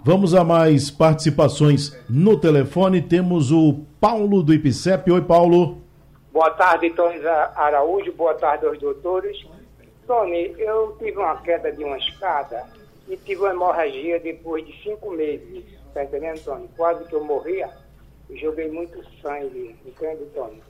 Vamos 0.05 0.33
a 0.35 0.43
mais 0.43 0.91
participações 0.91 1.97
no 2.09 2.37
telefone. 2.37 3.01
Temos 3.01 3.51
o 3.51 3.85
Paulo 4.01 4.43
do 4.43 4.53
IPCEP. 4.53 5.09
Oi, 5.09 5.21
Paulo. 5.21 5.81
Boa 6.31 6.49
tarde, 6.51 6.89
Tony 6.89 7.25
Araújo. 7.55 8.11
Boa 8.11 8.33
tarde 8.33 8.65
aos 8.65 8.77
doutores. 8.79 9.45
Tony, 10.05 10.53
eu 10.57 10.97
tive 10.99 11.17
uma 11.17 11.37
queda 11.37 11.71
de 11.71 11.83
uma 11.85 11.97
escada 11.97 12.65
e 13.07 13.15
tive 13.15 13.41
uma 13.41 13.51
hemorragia 13.51 14.19
depois 14.19 14.65
de 14.65 14.73
cinco 14.83 15.11
meses. 15.11 15.63
Tá 15.93 16.03
entendendo, 16.03 16.43
Tony? 16.43 16.69
Quase 16.75 17.05
que 17.05 17.15
eu 17.15 17.23
morria. 17.23 17.69
Joguei 18.37 18.69
muito 18.69 19.03
sangue, 19.21 19.75
entende, 19.85 20.25
Tony? 20.33 20.61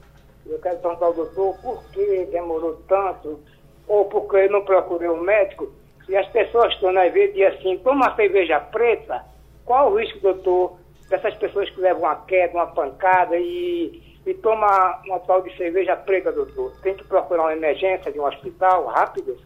Eu 0.46 0.58
quero 0.58 0.78
perguntar 0.78 1.06
ao 1.06 1.14
doutor 1.14 1.56
por 1.62 1.82
que 1.90 2.26
demorou 2.26 2.76
tanto, 2.88 3.40
ou 3.88 4.04
porque 4.06 4.36
eu 4.36 4.50
não 4.50 4.64
procurei 4.64 5.08
um 5.08 5.20
médico, 5.20 5.72
e 6.08 6.16
as 6.16 6.28
pessoas 6.28 6.72
estão 6.74 6.92
na 6.92 7.08
vezes 7.08 7.36
e 7.36 7.44
assim, 7.44 7.78
toma 7.78 8.14
cerveja 8.14 8.60
preta, 8.60 9.24
qual 9.64 9.90
o 9.90 9.98
risco, 9.98 10.20
doutor, 10.20 10.78
dessas 11.08 11.34
pessoas 11.36 11.68
que 11.70 11.80
levam 11.80 12.02
uma 12.02 12.16
queda, 12.26 12.54
uma 12.54 12.66
pancada 12.66 13.36
e, 13.36 14.02
e 14.26 14.34
toma 14.34 15.00
uma 15.06 15.18
tal 15.20 15.42
de 15.42 15.56
cerveja 15.56 15.96
preta, 15.96 16.32
doutor? 16.32 16.72
Tem 16.82 16.94
que 16.94 17.04
procurar 17.04 17.44
uma 17.44 17.52
emergência 17.54 18.12
de 18.12 18.20
um 18.20 18.26
hospital 18.26 18.86
rápido? 18.86 19.36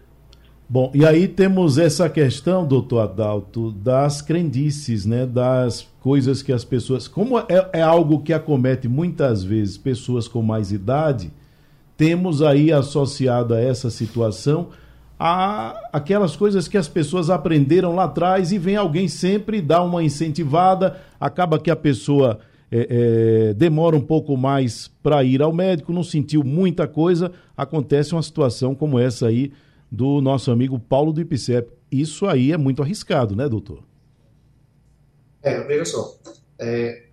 Bom, 0.70 0.90
e 0.92 1.06
aí 1.06 1.26
temos 1.26 1.78
essa 1.78 2.10
questão, 2.10 2.66
doutor 2.66 3.00
Adalto, 3.00 3.72
das 3.72 4.20
crendices, 4.20 5.06
né? 5.06 5.24
Das 5.24 5.88
coisas 6.00 6.42
que 6.42 6.52
as 6.52 6.62
pessoas. 6.62 7.08
Como 7.08 7.38
é, 7.38 7.44
é, 7.72 7.80
algo 7.80 8.20
que 8.20 8.34
acomete 8.34 8.86
muitas 8.86 9.42
vezes 9.42 9.78
pessoas 9.78 10.28
com 10.28 10.42
mais 10.42 10.70
idade, 10.70 11.32
temos 11.96 12.42
aí 12.42 12.70
associado 12.70 13.54
a 13.54 13.60
essa 13.60 13.88
situação 13.88 14.68
a 15.18 15.74
aquelas 15.92 16.36
coisas 16.36 16.68
que 16.68 16.76
as 16.76 16.86
pessoas 16.86 17.30
aprenderam 17.30 17.94
lá 17.94 18.04
atrás 18.04 18.52
e 18.52 18.58
vem 18.58 18.76
alguém 18.76 19.08
sempre 19.08 19.60
dar 19.60 19.82
uma 19.82 20.04
incentivada, 20.04 21.00
acaba 21.18 21.58
que 21.58 21.70
a 21.70 21.76
pessoa 21.76 22.38
é, 22.70 23.48
é, 23.50 23.54
demora 23.54 23.96
um 23.96 24.00
pouco 24.00 24.36
mais 24.36 24.88
para 25.02 25.24
ir 25.24 25.42
ao 25.42 25.52
médico, 25.52 25.92
não 25.92 26.04
sentiu 26.04 26.44
muita 26.44 26.86
coisa, 26.86 27.32
acontece 27.56 28.12
uma 28.12 28.22
situação 28.22 28.74
como 28.74 28.98
essa 28.98 29.26
aí 29.26 29.50
do 29.90 30.20
nosso 30.20 30.50
amigo 30.50 30.78
Paulo 30.78 31.12
do 31.12 31.20
IPCEP. 31.20 31.72
Isso 31.90 32.26
aí 32.26 32.52
é 32.52 32.56
muito 32.56 32.82
arriscado, 32.82 33.34
né, 33.34 33.48
doutor? 33.48 33.82
É, 35.42 35.60
veja 35.64 35.84
só. 35.84 36.16
É, 36.58 37.06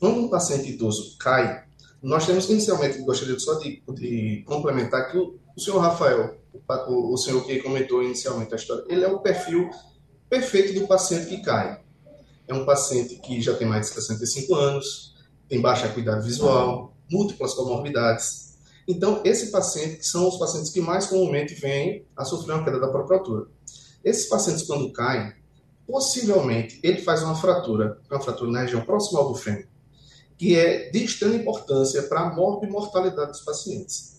quando 0.00 0.20
um 0.20 0.28
paciente 0.28 0.70
idoso 0.70 1.16
cai, 1.18 1.64
nós 2.02 2.26
temos 2.26 2.48
inicialmente, 2.48 2.98
gostaria 2.98 3.38
só 3.38 3.54
de, 3.54 3.82
de 3.94 4.42
complementar 4.46 5.10
que 5.10 5.18
o, 5.18 5.38
o 5.56 5.60
senhor 5.60 5.78
Rafael, 5.78 6.38
o, 6.52 7.14
o 7.14 7.16
senhor 7.16 7.44
que 7.44 7.60
comentou 7.60 8.02
inicialmente 8.02 8.52
a 8.52 8.56
história, 8.56 8.84
ele 8.88 9.04
é 9.04 9.08
o 9.08 9.20
perfil 9.20 9.70
perfeito 10.28 10.78
do 10.78 10.86
paciente 10.86 11.26
que 11.26 11.42
cai. 11.42 11.80
É 12.46 12.54
um 12.54 12.64
paciente 12.64 13.16
que 13.16 13.40
já 13.40 13.54
tem 13.54 13.66
mais 13.66 13.88
de 13.88 13.94
65 13.94 14.54
anos, 14.54 15.14
tem 15.48 15.60
baixa 15.60 15.88
cuidado 15.88 16.22
visual, 16.22 16.96
múltiplas 17.10 17.54
comorbidades, 17.54 18.47
então, 18.88 19.20
esse 19.22 19.50
paciente 19.50 20.06
são 20.06 20.26
os 20.26 20.38
pacientes 20.38 20.70
que 20.70 20.80
mais 20.80 21.06
comumente 21.06 21.54
vêm 21.54 22.06
a 22.16 22.24
sofrer 22.24 22.54
uma 22.54 22.64
queda 22.64 22.80
da 22.80 22.88
própria 22.88 23.18
altura. 23.18 23.46
Esses 24.02 24.26
pacientes, 24.26 24.62
quando 24.62 24.90
caem, 24.94 25.34
possivelmente 25.86 26.80
ele 26.82 27.02
faz 27.02 27.22
uma 27.22 27.34
fratura, 27.34 28.00
uma 28.10 28.18
fratura 28.18 28.50
na 28.50 28.60
região 28.62 28.80
proximal 28.80 29.28
do 29.28 29.34
fêmur, 29.34 29.66
que 30.38 30.56
é 30.56 30.88
de 30.88 31.04
extrema 31.04 31.34
importância 31.34 32.02
para 32.04 32.20
a 32.20 32.34
mortalidade 32.34 33.32
dos 33.32 33.42
pacientes. 33.42 34.16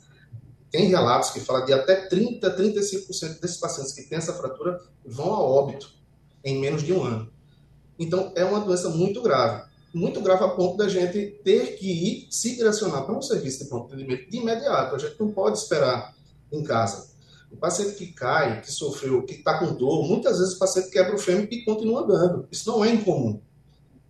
Tem 0.69 0.88
relatos 0.88 1.31
que 1.31 1.39
falam 1.39 1.65
de 1.65 1.73
até 1.73 2.07
30, 2.07 2.55
35% 2.55 3.39
desses 3.39 3.57
pacientes 3.57 3.91
que 3.93 4.03
têm 4.03 4.19
essa 4.19 4.33
fratura 4.33 4.79
vão 5.03 5.33
a 5.33 5.41
óbito 5.41 5.91
em 6.43 6.59
menos 6.59 6.83
de 6.83 6.93
um 6.93 7.03
ano. 7.03 7.33
Então, 7.97 8.31
é 8.35 8.45
uma 8.45 8.59
doença 8.59 8.88
muito 8.89 9.19
grave 9.23 9.68
muito 9.93 10.22
grave 10.22 10.43
a 10.43 10.50
ponto 10.50 10.77
da 10.77 10.88
gente 10.88 11.39
ter 11.43 11.77
que 11.77 11.88
ir 11.88 12.27
se 12.29 12.55
direcionar 12.55 13.03
para 13.03 13.17
um 13.17 13.22
serviço 13.22 13.63
de 13.63 13.69
pronto 13.69 13.93
atendimento 13.93 14.29
de 14.29 14.38
imediato. 14.38 14.96
A 14.96 14.98
gente 14.98 15.19
não 15.19 15.31
pode 15.31 15.58
esperar 15.58 16.15
em 16.51 16.63
casa. 16.63 17.10
O 17.51 17.58
paciente 17.58 17.96
que 17.96 18.08
cai, 18.08 18.62
que 18.62 18.72
sofreu, 18.72 19.24
que 19.24 19.34
está 19.34 19.58
com 19.58 19.74
dor, 19.74 20.08
muitas 20.08 20.38
vezes 20.38 20.53
o 20.53 20.60
paciente 20.60 20.91
quebra 20.91 21.15
o 21.15 21.19
fêmur 21.19 21.48
e 21.50 21.63
continua 21.63 22.01
andando. 22.01 22.48
Isso 22.51 22.69
não 22.69 22.86
é 22.86 22.93
incomum, 22.93 23.41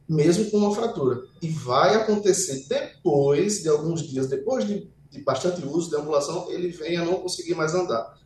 mesmo 0.07 0.51
com 0.51 0.57
uma 0.57 0.75
fratura. 0.75 1.21
E 1.41 1.47
vai 1.47 1.95
acontecer 1.95 2.65
depois 2.67 3.63
de 3.63 3.69
alguns 3.69 4.01
dias, 4.01 4.27
depois 4.27 4.67
de, 4.67 4.89
de 5.09 5.21
bastante 5.21 5.65
uso 5.65 5.89
de 5.89 5.95
ambulação, 5.95 6.51
ele 6.51 6.67
vem 6.67 6.97
a 6.97 7.05
não 7.05 7.15
conseguir 7.15 7.55
mais 7.55 7.73
andar. 7.73 8.19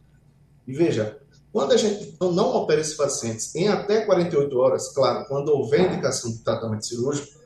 E 0.65 0.73
veja, 0.73 1.19
quando 1.51 1.73
a 1.73 1.77
gente 1.77 2.15
não 2.19 2.55
opera 2.55 2.81
esses 2.81 2.95
pacientes 2.95 3.53
em 3.53 3.67
até 3.67 4.05
48 4.05 4.57
horas, 4.57 4.87
claro, 4.89 5.25
quando 5.27 5.49
houver 5.49 5.81
indicação 5.81 6.31
de 6.31 6.39
tratamento 6.39 6.87
cirúrgico, 6.87 7.42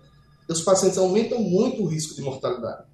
os 0.54 0.62
pacientes 0.62 0.98
aumentam 0.98 1.40
muito 1.40 1.84
o 1.84 1.88
risco 1.88 2.16
de 2.16 2.22
mortalidade. 2.22 2.86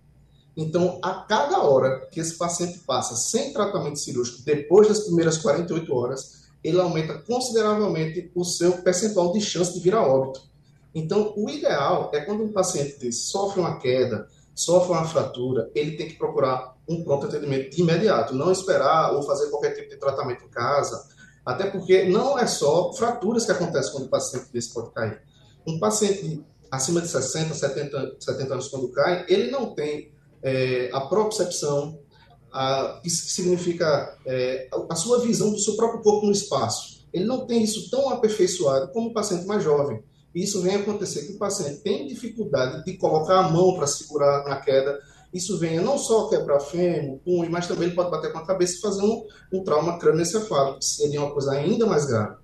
Então, 0.56 1.00
a 1.02 1.14
cada 1.14 1.62
hora 1.64 2.08
que 2.12 2.20
esse 2.20 2.38
paciente 2.38 2.80
passa 2.80 3.16
sem 3.16 3.52
tratamento 3.52 3.98
cirúrgico, 3.98 4.44
depois 4.44 4.88
das 4.88 5.02
primeiras 5.02 5.38
48 5.38 5.94
horas, 5.94 6.44
ele 6.64 6.80
aumenta 6.80 7.18
consideravelmente 7.18 8.32
o 8.36 8.44
seu 8.46 8.74
percentual 8.84 9.34
de 9.34 9.42
chance 9.42 9.74
de 9.74 9.80
vir 9.80 9.96
a 9.96 10.02
óbito. 10.02 10.42
Então, 10.94 11.34
o 11.36 11.50
ideal 11.50 12.12
é 12.14 12.22
quando 12.22 12.44
um 12.44 12.54
paciente 12.54 13.00
desse 13.00 13.24
sofre 13.24 13.60
uma 13.60 13.80
queda, 13.80 14.28
sofre 14.54 14.92
uma 14.92 15.06
fratura, 15.06 15.72
ele 15.74 15.98
tem 15.98 16.08
que 16.08 16.16
procurar 16.16 16.78
um 16.88 17.04
pronto 17.04 17.26
atendimento 17.26 17.76
de 17.76 17.82
imediato, 17.82 18.36
não 18.36 18.52
esperar 18.52 19.14
ou 19.14 19.24
fazer 19.24 19.50
qualquer 19.50 19.72
tipo 19.72 19.90
de 19.90 19.98
tratamento 19.98 20.46
em 20.46 20.50
casa, 20.50 21.08
até 21.44 21.70
porque 21.70 22.04
não 22.06 22.38
é 22.38 22.46
só 22.46 22.94
fraturas 22.94 23.46
que 23.46 23.52
acontecem 23.52 23.92
quando 23.92 24.06
o 24.06 24.10
paciente 24.10 24.52
desse 24.54 24.72
pode 24.72 24.92
cair. 24.92 25.22
Um 25.66 25.80
paciente 25.80 26.44
acima 26.74 27.02
de 27.02 27.08
60, 27.08 27.54
70, 27.54 28.16
70 28.20 28.54
anos 28.54 28.68
quando 28.68 28.92
cai, 28.92 29.26
ele 29.30 29.52
não 29.52 29.76
tem 29.76 30.12
é, 30.42 30.90
a 30.92 31.02
propriocepção, 31.02 32.00
isso 33.04 33.30
significa 33.30 34.18
é, 34.26 34.68
a 34.90 34.96
sua 34.96 35.20
visão 35.20 35.52
do 35.52 35.60
seu 35.60 35.76
próprio 35.76 36.02
corpo 36.02 36.26
no 36.26 36.32
espaço. 36.32 37.08
Ele 37.14 37.26
não 37.26 37.46
tem 37.46 37.64
isso 37.64 37.92
tão 37.92 38.10
aperfeiçoado 38.10 38.92
como 38.92 39.10
o 39.10 39.14
paciente 39.14 39.46
mais 39.46 39.64
jovem. 39.64 40.04
E 40.34 40.44
isso 40.44 40.62
vem 40.64 40.76
acontecer 40.76 41.28
que 41.28 41.34
o 41.34 41.38
paciente 41.38 41.82
tem 41.82 42.08
dificuldade 42.08 42.84
de 42.84 42.98
colocar 42.98 43.40
a 43.40 43.50
mão 43.50 43.76
para 43.76 43.86
segurar 43.86 44.44
na 44.44 44.56
queda. 44.56 45.00
Isso 45.32 45.60
vem 45.60 45.80
não 45.80 46.00
só 46.00 46.28
quebrar 46.28 46.60
fêmur, 46.60 47.20
punho, 47.20 47.52
mas 47.52 47.68
também 47.68 47.86
ele 47.86 47.96
pode 47.96 48.10
bater 48.10 48.32
com 48.32 48.40
a 48.40 48.48
cabeça 48.48 48.78
e 48.78 48.82
fazer 48.82 49.04
um, 49.04 49.28
um 49.52 49.64
trauma 49.64 50.00
crânioencefálico, 50.00 50.80
que 50.80 50.86
seria 50.86 51.22
uma 51.22 51.32
coisa 51.32 51.52
ainda 51.52 51.86
mais 51.86 52.06
grave. 52.06 52.38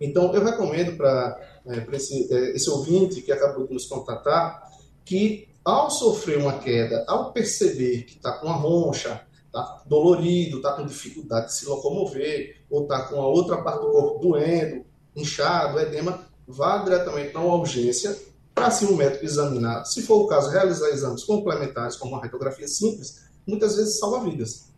Então, 0.00 0.34
eu 0.34 0.42
recomendo 0.42 0.96
para 0.96 1.53
é, 1.66 1.96
esse, 1.96 2.32
é, 2.32 2.56
esse 2.56 2.68
ouvinte 2.70 3.22
que 3.22 3.32
acabou 3.32 3.66
de 3.66 3.74
nos 3.74 3.86
contatar 3.86 4.70
que 5.04 5.48
ao 5.64 5.90
sofrer 5.90 6.38
uma 6.38 6.58
queda, 6.58 7.04
ao 7.08 7.32
perceber 7.32 8.02
que 8.02 8.16
está 8.16 8.32
com 8.32 8.46
uma 8.46 8.56
roncha, 8.56 9.22
está 9.46 9.82
dolorido, 9.86 10.58
está 10.58 10.72
com 10.72 10.84
dificuldade 10.84 11.46
de 11.46 11.54
se 11.54 11.66
locomover, 11.66 12.62
ou 12.68 12.82
está 12.82 13.04
com 13.04 13.20
a 13.20 13.26
outra 13.26 13.62
parte 13.62 13.80
do 13.80 13.92
corpo 13.92 14.18
doendo, 14.18 14.84
inchado, 15.16 15.80
edema, 15.80 16.26
vá 16.46 16.78
diretamente 16.78 17.30
para 17.30 17.40
uma 17.40 17.56
urgência 17.56 18.14
para 18.54 18.66
assim 18.66 18.86
o 18.86 18.96
médico 18.96 19.24
examinar. 19.24 19.84
Se 19.84 20.02
for 20.02 20.22
o 20.22 20.26
caso, 20.26 20.50
realizar 20.50 20.88
exames 20.90 21.24
complementares, 21.24 21.96
como 21.96 22.12
uma 22.12 22.22
radiografia 22.22 22.68
simples, 22.68 23.24
muitas 23.46 23.76
vezes 23.76 23.98
salva 23.98 24.20
vidas. 24.20 24.72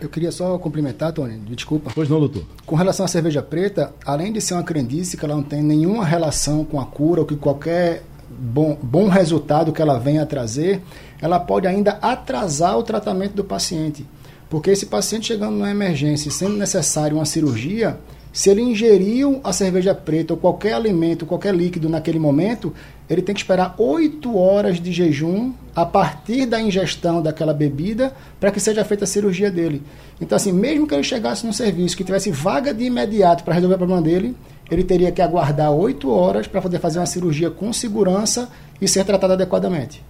Eu 0.00 0.08
queria 0.08 0.30
só 0.30 0.58
complementar, 0.58 1.12
Tony, 1.12 1.38
desculpa. 1.38 1.90
Pois 1.94 2.08
não, 2.08 2.20
doutor. 2.20 2.44
Com 2.66 2.76
relação 2.76 3.04
à 3.04 3.08
cerveja 3.08 3.42
preta, 3.42 3.94
além 4.04 4.32
de 4.32 4.40
ser 4.40 4.54
uma 4.54 4.62
crendice 4.62 5.16
que 5.16 5.24
ela 5.24 5.34
não 5.34 5.42
tem 5.42 5.62
nenhuma 5.62 6.04
relação 6.04 6.64
com 6.64 6.80
a 6.80 6.84
cura 6.84 7.20
ou 7.22 7.26
que 7.26 7.36
qualquer 7.36 8.02
bom, 8.28 8.76
bom 8.82 9.08
resultado 9.08 9.72
que 9.72 9.80
ela 9.80 9.98
venha 9.98 10.22
a 10.22 10.26
trazer, 10.26 10.82
ela 11.20 11.40
pode 11.40 11.66
ainda 11.66 11.92
atrasar 12.02 12.78
o 12.78 12.82
tratamento 12.82 13.34
do 13.34 13.44
paciente. 13.44 14.06
Porque 14.50 14.70
esse 14.70 14.86
paciente 14.86 15.26
chegando 15.26 15.56
na 15.56 15.70
emergência 15.70 16.28
e 16.28 16.32
sendo 16.32 16.56
necessário 16.56 17.16
uma 17.16 17.24
cirurgia, 17.24 17.98
se 18.36 18.50
ele 18.50 18.60
ingeriu 18.60 19.40
a 19.42 19.50
cerveja 19.50 19.94
preta 19.94 20.34
ou 20.34 20.38
qualquer 20.38 20.74
alimento, 20.74 21.24
qualquer 21.24 21.54
líquido 21.54 21.88
naquele 21.88 22.18
momento, 22.18 22.70
ele 23.08 23.22
tem 23.22 23.34
que 23.34 23.40
esperar 23.40 23.74
8 23.78 24.36
horas 24.36 24.78
de 24.78 24.92
jejum 24.92 25.54
a 25.74 25.86
partir 25.86 26.44
da 26.44 26.60
ingestão 26.60 27.22
daquela 27.22 27.54
bebida 27.54 28.12
para 28.38 28.50
que 28.50 28.60
seja 28.60 28.84
feita 28.84 29.04
a 29.04 29.06
cirurgia 29.06 29.50
dele. 29.50 29.82
Então, 30.20 30.36
assim, 30.36 30.52
mesmo 30.52 30.86
que 30.86 30.94
ele 30.94 31.02
chegasse 31.02 31.46
no 31.46 31.52
serviço 31.54 31.96
que 31.96 32.04
tivesse 32.04 32.30
vaga 32.30 32.74
de 32.74 32.84
imediato 32.84 33.42
para 33.42 33.54
resolver 33.54 33.76
o 33.76 33.78
problema 33.78 34.02
dele, 34.02 34.36
ele 34.70 34.84
teria 34.84 35.10
que 35.10 35.22
aguardar 35.22 35.72
8 35.72 36.10
horas 36.10 36.46
para 36.46 36.60
poder 36.60 36.78
fazer 36.78 36.98
uma 36.98 37.06
cirurgia 37.06 37.50
com 37.50 37.72
segurança 37.72 38.50
e 38.78 38.86
ser 38.86 39.06
tratado 39.06 39.32
adequadamente. 39.32 40.04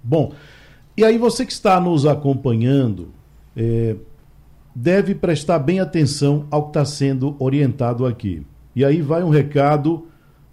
Bom, 0.00 0.30
e 0.96 1.04
aí 1.04 1.18
você 1.18 1.44
que 1.44 1.52
está 1.52 1.80
nos 1.80 2.06
acompanhando, 2.06 3.08
é, 3.56 3.96
deve 4.74 5.14
prestar 5.14 5.58
bem 5.58 5.80
atenção 5.80 6.46
ao 6.50 6.64
que 6.64 6.70
está 6.70 6.84
sendo 6.84 7.36
orientado 7.38 8.06
aqui. 8.06 8.42
E 8.74 8.84
aí 8.84 9.02
vai 9.02 9.22
um 9.22 9.30
recado 9.30 10.06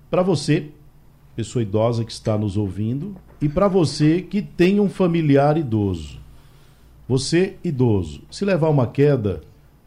para 0.09 0.23
você, 0.23 0.69
pessoa 1.35 1.61
idosa 1.61 2.03
que 2.03 2.11
está 2.11 2.37
nos 2.37 2.57
ouvindo, 2.57 3.15
e 3.41 3.49
para 3.49 3.67
você 3.67 4.21
que 4.21 4.41
tem 4.41 4.79
um 4.79 4.89
familiar 4.89 5.57
idoso. 5.57 6.19
Você, 7.07 7.57
idoso, 7.63 8.23
se 8.31 8.43
levar 8.43 8.69
uma 8.69 8.87
queda, 8.87 9.41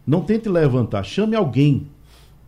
não 0.07 0.21
tente 0.21 0.49
levantar, 0.49 1.03
chame 1.03 1.35
alguém. 1.35 1.89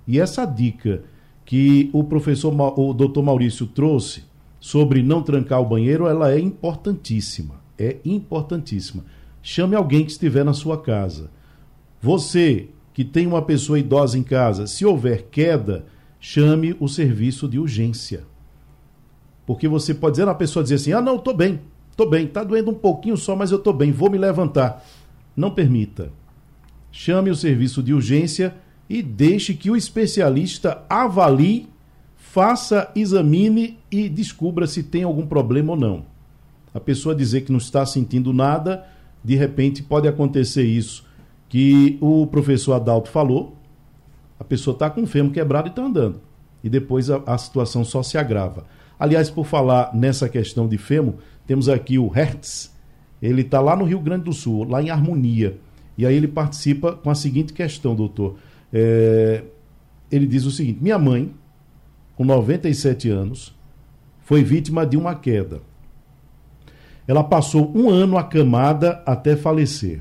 E 0.06 0.20
essa 0.20 0.44
dica 0.44 1.02
que 1.44 1.90
o 1.92 2.04
professor, 2.04 2.54
o 2.78 2.92
doutor 2.94 3.22
Maurício 3.22 3.66
trouxe 3.66 4.22
sobre 4.60 5.02
não 5.02 5.22
trancar 5.22 5.60
o 5.60 5.66
banheiro, 5.66 6.06
ela 6.06 6.32
é 6.32 6.38
importantíssima. 6.38 7.56
É 7.76 7.96
importantíssima. 8.04 9.04
Chame 9.42 9.74
alguém 9.74 10.04
que 10.04 10.12
estiver 10.12 10.44
na 10.44 10.52
sua 10.52 10.80
casa 10.80 11.30
você 12.00 12.68
que 12.94 13.04
tem 13.04 13.26
uma 13.26 13.42
pessoa 13.42 13.78
idosa 13.78 14.18
em 14.18 14.22
casa, 14.22 14.66
se 14.66 14.84
houver 14.84 15.28
queda, 15.30 15.84
chame 16.18 16.74
o 16.80 16.88
serviço 16.88 17.46
de 17.46 17.58
urgência. 17.58 18.24
Porque 19.46 19.68
você 19.68 19.92
pode 19.94 20.14
dizer 20.14 20.28
a 20.28 20.34
pessoa 20.34 20.62
dizer 20.62 20.76
assim: 20.76 20.92
"Ah, 20.92 21.00
não, 21.00 21.16
estou 21.16 21.34
bem. 21.34 21.60
Estou 21.90 22.08
bem, 22.08 22.24
está 22.24 22.42
doendo 22.42 22.70
um 22.70 22.74
pouquinho 22.74 23.16
só, 23.16 23.36
mas 23.36 23.50
eu 23.50 23.58
estou 23.58 23.72
bem, 23.72 23.92
vou 23.92 24.10
me 24.10 24.16
levantar". 24.16 24.84
Não 25.36 25.50
permita. 25.50 26.12
Chame 26.90 27.30
o 27.30 27.36
serviço 27.36 27.82
de 27.82 27.92
urgência 27.92 28.54
e 28.88 29.02
deixe 29.02 29.54
que 29.54 29.70
o 29.70 29.76
especialista 29.76 30.82
avalie, 30.88 31.68
faça, 32.16 32.90
examine 32.96 33.78
e 33.90 34.08
descubra 34.08 34.66
se 34.66 34.82
tem 34.82 35.04
algum 35.04 35.26
problema 35.26 35.72
ou 35.72 35.78
não. 35.78 36.04
A 36.74 36.80
pessoa 36.80 37.14
dizer 37.14 37.42
que 37.42 37.52
não 37.52 37.58
está 37.58 37.84
sentindo 37.84 38.32
nada, 38.32 38.86
de 39.22 39.36
repente 39.36 39.82
pode 39.82 40.08
acontecer 40.08 40.64
isso 40.64 41.09
que 41.50 41.98
o 42.00 42.28
professor 42.28 42.74
Adalto 42.74 43.10
falou, 43.10 43.56
a 44.38 44.44
pessoa 44.44 44.72
está 44.72 44.88
com 44.88 45.02
o 45.02 45.06
fêmur 45.06 45.32
quebrado 45.32 45.68
e 45.68 45.70
está 45.70 45.82
andando. 45.82 46.20
E 46.62 46.70
depois 46.70 47.10
a, 47.10 47.20
a, 47.26 47.36
situação 47.36 47.84
só 47.84 48.02
se 48.02 48.16
agrava. 48.16 48.64
Aliás, 48.98 49.28
por 49.28 49.44
falar 49.44 49.92
nessa 49.92 50.28
questão 50.28 50.68
de 50.68 50.78
fêmur, 50.78 51.14
temos 51.46 51.68
aqui 51.68 51.98
o 51.98 52.06
Hertz. 52.06 52.72
Ele 53.20 53.42
está 53.42 53.60
lá 53.60 53.74
no 53.74 53.84
Rio 53.84 53.98
Grande 53.98 54.24
do 54.24 54.32
Sul, 54.32 54.64
lá 54.64 54.80
em 54.80 54.90
Harmonia. 54.90 55.58
E 55.98 56.06
aí 56.06 56.14
ele 56.14 56.28
participa 56.28 56.92
com 56.92 57.10
a 57.10 57.14
seguinte 57.16 57.52
questão, 57.52 57.96
doutor. 57.96 58.36
É, 58.72 59.42
ele 60.10 60.26
diz 60.26 60.44
o 60.44 60.52
seguinte: 60.52 60.78
Minha 60.80 60.98
mãe, 60.98 61.34
com 62.14 62.24
97 62.24 63.10
anos, 63.10 63.54
foi 64.20 64.44
vítima 64.44 64.86
de 64.86 64.96
uma 64.96 65.16
queda. 65.16 65.60
Ela 67.08 67.24
passou 67.24 67.76
um 67.76 67.90
ano 67.90 68.16
acamada 68.16 69.02
até 69.04 69.34
falecer. 69.34 70.00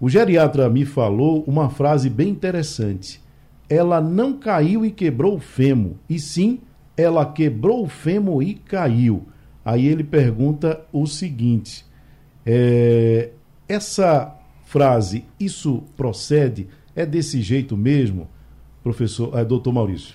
O 0.00 0.08
geriatra 0.08 0.70
me 0.70 0.86
falou 0.86 1.44
uma 1.46 1.68
frase 1.68 2.08
bem 2.08 2.30
interessante. 2.30 3.20
Ela 3.68 4.00
não 4.00 4.32
caiu 4.32 4.84
e 4.84 4.90
quebrou 4.90 5.36
o 5.36 5.40
fêmur, 5.40 5.92
e 6.08 6.18
sim, 6.18 6.60
ela 6.96 7.26
quebrou 7.26 7.84
o 7.84 7.88
fêmur 7.88 8.42
e 8.42 8.54
caiu. 8.54 9.26
Aí 9.62 9.86
ele 9.86 10.02
pergunta 10.02 10.80
o 10.90 11.06
seguinte: 11.06 11.84
é, 12.46 13.28
essa 13.68 14.34
frase, 14.64 15.26
isso 15.38 15.82
procede? 15.98 16.66
É 16.96 17.04
desse 17.04 17.42
jeito 17.42 17.76
mesmo, 17.76 18.26
professor, 18.82 19.38
é, 19.38 19.44
doutor 19.44 19.72
Maurício? 19.72 20.14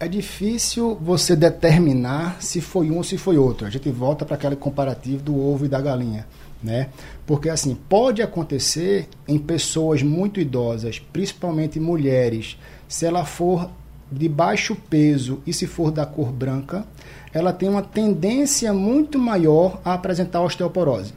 É 0.00 0.08
difícil 0.08 0.94
você 0.94 1.36
determinar 1.36 2.40
se 2.40 2.62
foi 2.62 2.90
um 2.90 2.96
ou 2.96 3.04
se 3.04 3.18
foi 3.18 3.36
outro. 3.36 3.66
A 3.66 3.70
gente 3.70 3.90
volta 3.90 4.24
para 4.24 4.36
aquele 4.36 4.56
comparativo 4.56 5.22
do 5.22 5.38
ovo 5.38 5.66
e 5.66 5.68
da 5.68 5.80
galinha 5.82 6.26
né? 6.62 6.88
Porque 7.26 7.48
assim, 7.48 7.74
pode 7.88 8.22
acontecer 8.22 9.08
em 9.26 9.38
pessoas 9.38 10.02
muito 10.02 10.40
idosas, 10.40 10.98
principalmente 10.98 11.80
mulheres, 11.80 12.58
se 12.88 13.06
ela 13.06 13.24
for 13.24 13.70
de 14.10 14.28
baixo 14.28 14.74
peso 14.74 15.40
e 15.46 15.52
se 15.52 15.66
for 15.66 15.90
da 15.90 16.04
cor 16.04 16.32
branca, 16.32 16.84
ela 17.32 17.52
tem 17.52 17.68
uma 17.68 17.82
tendência 17.82 18.72
muito 18.72 19.18
maior 19.18 19.80
a 19.84 19.94
apresentar 19.94 20.42
osteoporose. 20.42 21.14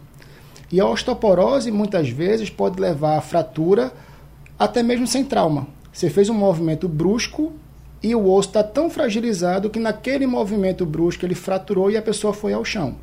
E 0.72 0.80
a 0.80 0.86
osteoporose 0.86 1.72
muitas 1.72 2.10
vezes 2.10 2.50
pode 2.50 2.80
levar 2.80 3.18
a 3.18 3.22
fratura 3.22 3.92
até 4.58 4.84
mesmo 4.84 5.08
sem 5.08 5.24
trauma. 5.24 5.68
Você 5.92 6.10
fez 6.10 6.30
um 6.30 6.34
movimento 6.34 6.88
brusco 6.88 7.54
e 8.02 8.14
o 8.16 8.32
osso 8.32 8.50
está 8.50 8.64
tão 8.64 8.90
fragilizado 8.90 9.70
que 9.70 9.80
naquele 9.80 10.28
movimento 10.28 10.86
brusco 10.86 11.26
ele 11.26 11.36
fraturou 11.36 11.90
e 11.90 11.98
a 11.98 12.02
pessoa 12.02 12.34
foi 12.34 12.54
ao 12.54 12.66
chão. 12.66 12.96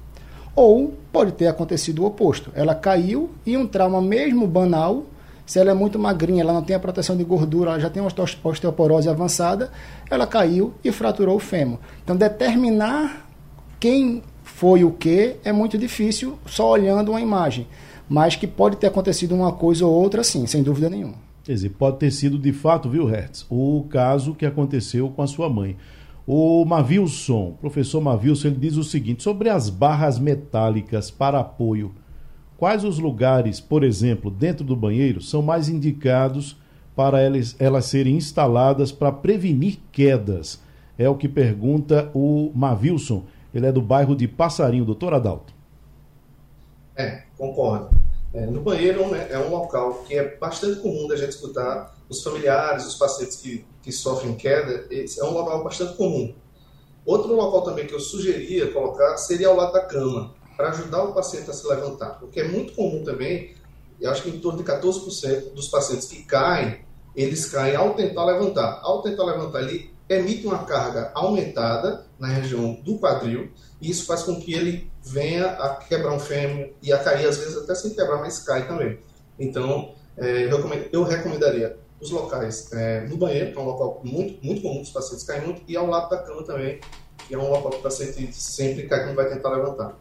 Ou 0.54 0.94
pode 1.12 1.32
ter 1.32 1.46
acontecido 1.46 2.02
o 2.02 2.06
oposto. 2.06 2.50
Ela 2.54 2.74
caiu 2.74 3.30
e 3.46 3.56
um 3.56 3.66
trauma 3.66 4.00
mesmo 4.00 4.46
banal, 4.46 5.04
se 5.46 5.58
ela 5.58 5.70
é 5.70 5.74
muito 5.74 5.98
magrinha, 5.98 6.42
ela 6.42 6.52
não 6.52 6.62
tem 6.62 6.76
a 6.76 6.80
proteção 6.80 7.16
de 7.16 7.24
gordura, 7.24 7.70
ela 7.70 7.80
já 7.80 7.90
tem 7.90 8.02
uma 8.02 8.10
osteoporose 8.44 9.08
avançada, 9.08 9.70
ela 10.08 10.26
caiu 10.26 10.72
e 10.84 10.92
fraturou 10.92 11.36
o 11.36 11.40
fêmur. 11.40 11.78
Então 12.04 12.16
determinar 12.16 13.28
quem 13.78 14.22
foi 14.44 14.84
o 14.84 14.92
que 14.92 15.36
é 15.42 15.52
muito 15.52 15.78
difícil 15.78 16.38
só 16.46 16.70
olhando 16.70 17.10
uma 17.10 17.20
imagem. 17.20 17.66
Mas 18.08 18.36
que 18.36 18.46
pode 18.46 18.76
ter 18.76 18.88
acontecido 18.88 19.34
uma 19.34 19.52
coisa 19.52 19.86
ou 19.86 19.92
outra, 19.92 20.22
sim, 20.22 20.46
sem 20.46 20.62
dúvida 20.62 20.90
nenhuma. 20.90 21.14
Quer 21.44 21.54
dizer, 21.54 21.70
pode 21.70 21.98
ter 21.98 22.10
sido 22.10 22.38
de 22.38 22.52
fato, 22.52 22.90
viu, 22.90 23.06
Hertz, 23.06 23.46
o 23.48 23.86
caso 23.88 24.34
que 24.34 24.44
aconteceu 24.44 25.08
com 25.08 25.22
a 25.22 25.26
sua 25.26 25.48
mãe. 25.48 25.76
O 26.32 26.64
Mavilson, 26.64 27.56
professor 27.60 28.00
Mavilson, 28.00 28.46
ele 28.46 28.56
diz 28.56 28.76
o 28.76 28.84
seguinte: 28.84 29.20
sobre 29.20 29.48
as 29.48 29.68
barras 29.68 30.16
metálicas 30.16 31.10
para 31.10 31.40
apoio, 31.40 31.92
quais 32.56 32.84
os 32.84 33.00
lugares, 33.00 33.58
por 33.58 33.82
exemplo, 33.82 34.30
dentro 34.30 34.64
do 34.64 34.76
banheiro, 34.76 35.20
são 35.20 35.42
mais 35.42 35.68
indicados 35.68 36.56
para 36.94 37.20
elas, 37.20 37.56
elas 37.58 37.86
serem 37.86 38.14
instaladas 38.14 38.92
para 38.92 39.10
prevenir 39.10 39.80
quedas? 39.90 40.62
É 40.96 41.08
o 41.08 41.16
que 41.16 41.28
pergunta 41.28 42.12
o 42.14 42.52
Mavilson. 42.54 43.24
Ele 43.52 43.66
é 43.66 43.72
do 43.72 43.82
bairro 43.82 44.14
de 44.14 44.28
Passarinho, 44.28 44.84
doutor 44.84 45.12
Adalto. 45.12 45.52
É, 46.94 47.22
concordo. 47.36 47.90
É, 48.32 48.46
no 48.46 48.60
banheiro 48.60 49.00
é 49.16 49.36
um 49.36 49.50
local 49.50 50.04
que 50.06 50.14
é 50.14 50.36
bastante 50.36 50.78
comum 50.78 51.08
da 51.08 51.16
gente 51.16 51.30
escutar 51.30 51.92
os 52.10 52.22
familiares, 52.22 52.84
os 52.86 52.96
pacientes 52.96 53.36
que, 53.36 53.64
que 53.80 53.92
sofrem 53.92 54.34
queda, 54.34 54.88
é 54.90 55.24
um 55.24 55.30
local 55.30 55.62
bastante 55.62 55.96
comum. 55.96 56.34
Outro 57.06 57.34
local 57.34 57.62
também 57.62 57.86
que 57.86 57.94
eu 57.94 58.00
sugeria 58.00 58.70
colocar 58.72 59.16
seria 59.16 59.48
ao 59.48 59.56
lado 59.56 59.72
da 59.72 59.82
cama, 59.82 60.34
para 60.56 60.70
ajudar 60.70 61.04
o 61.04 61.14
paciente 61.14 61.48
a 61.48 61.54
se 61.54 61.66
levantar, 61.66 62.18
porque 62.18 62.40
é 62.40 62.48
muito 62.48 62.74
comum 62.74 63.02
também, 63.04 63.54
eu 64.00 64.10
acho 64.10 64.22
que 64.22 64.28
em 64.28 64.40
torno 64.40 64.58
de 64.58 64.64
14% 64.64 65.54
dos 65.54 65.68
pacientes 65.68 66.08
que 66.08 66.22
caem, 66.24 66.84
eles 67.14 67.46
caem 67.46 67.76
ao 67.76 67.94
tentar 67.94 68.24
levantar. 68.24 68.80
Ao 68.82 69.02
tentar 69.02 69.24
levantar, 69.24 69.62
ele 69.62 69.90
emite 70.08 70.46
uma 70.46 70.64
carga 70.64 71.12
aumentada 71.14 72.06
na 72.18 72.28
região 72.28 72.74
do 72.82 72.98
quadril, 72.98 73.50
e 73.80 73.90
isso 73.90 74.04
faz 74.04 74.22
com 74.22 74.40
que 74.40 74.52
ele 74.52 74.90
venha 75.02 75.46
a 75.46 75.76
quebrar 75.76 76.12
um 76.12 76.18
fêmur 76.18 76.70
e 76.82 76.92
a 76.92 76.98
cair, 76.98 77.26
às 77.26 77.38
vezes 77.38 77.56
até 77.56 77.74
sem 77.74 77.94
quebrar, 77.94 78.18
mas 78.18 78.40
cai 78.40 78.66
também. 78.66 78.98
Então, 79.38 79.94
é, 80.16 80.44
eu, 80.44 80.70
eu, 80.92 81.02
recomendaria 81.02 81.78
os 82.00 82.10
locais 82.10 82.72
é, 82.72 83.06
no 83.06 83.16
banheiro, 83.16 83.52
que 83.52 83.58
é 83.58 83.60
um 83.60 83.64
local 83.64 84.00
muito, 84.04 84.44
muito 84.44 84.62
comum 84.62 84.80
os 84.80 84.90
pacientes 84.90 85.24
caem 85.24 85.44
muito, 85.44 85.62
e 85.68 85.76
ao 85.76 85.86
lado 85.86 86.08
da 86.08 86.18
cama 86.18 86.42
também, 86.42 86.80
que 87.28 87.34
é 87.34 87.38
um 87.38 87.50
local 87.50 87.70
que 87.70 87.78
o 87.78 87.82
paciente 87.82 88.34
sempre 88.34 88.84
cai 88.84 89.04
quando 89.04 89.16
vai 89.16 89.28
tentar 89.28 89.50
levantar. 89.50 89.98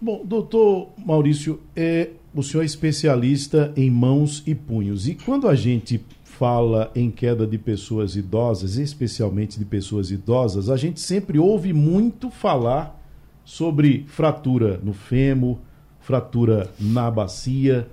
Bom, 0.00 0.22
doutor 0.24 0.90
Maurício, 0.96 1.60
é, 1.74 2.10
o 2.34 2.42
senhor 2.42 2.62
é 2.62 2.66
especialista 2.66 3.72
em 3.76 3.90
mãos 3.90 4.42
e 4.46 4.54
punhos. 4.54 5.08
E 5.08 5.14
quando 5.14 5.48
a 5.48 5.54
gente 5.54 6.04
fala 6.22 6.92
em 6.94 7.10
queda 7.10 7.44
de 7.44 7.58
pessoas 7.58 8.14
idosas, 8.14 8.76
especialmente 8.76 9.58
de 9.58 9.64
pessoas 9.64 10.12
idosas, 10.12 10.70
a 10.70 10.76
gente 10.76 11.00
sempre 11.00 11.36
ouve 11.36 11.72
muito 11.72 12.30
falar 12.30 12.96
sobre 13.44 14.04
fratura 14.06 14.78
no 14.84 14.92
fêmur, 14.92 15.58
fratura 16.00 16.70
na 16.78 17.10
bacia. 17.10 17.88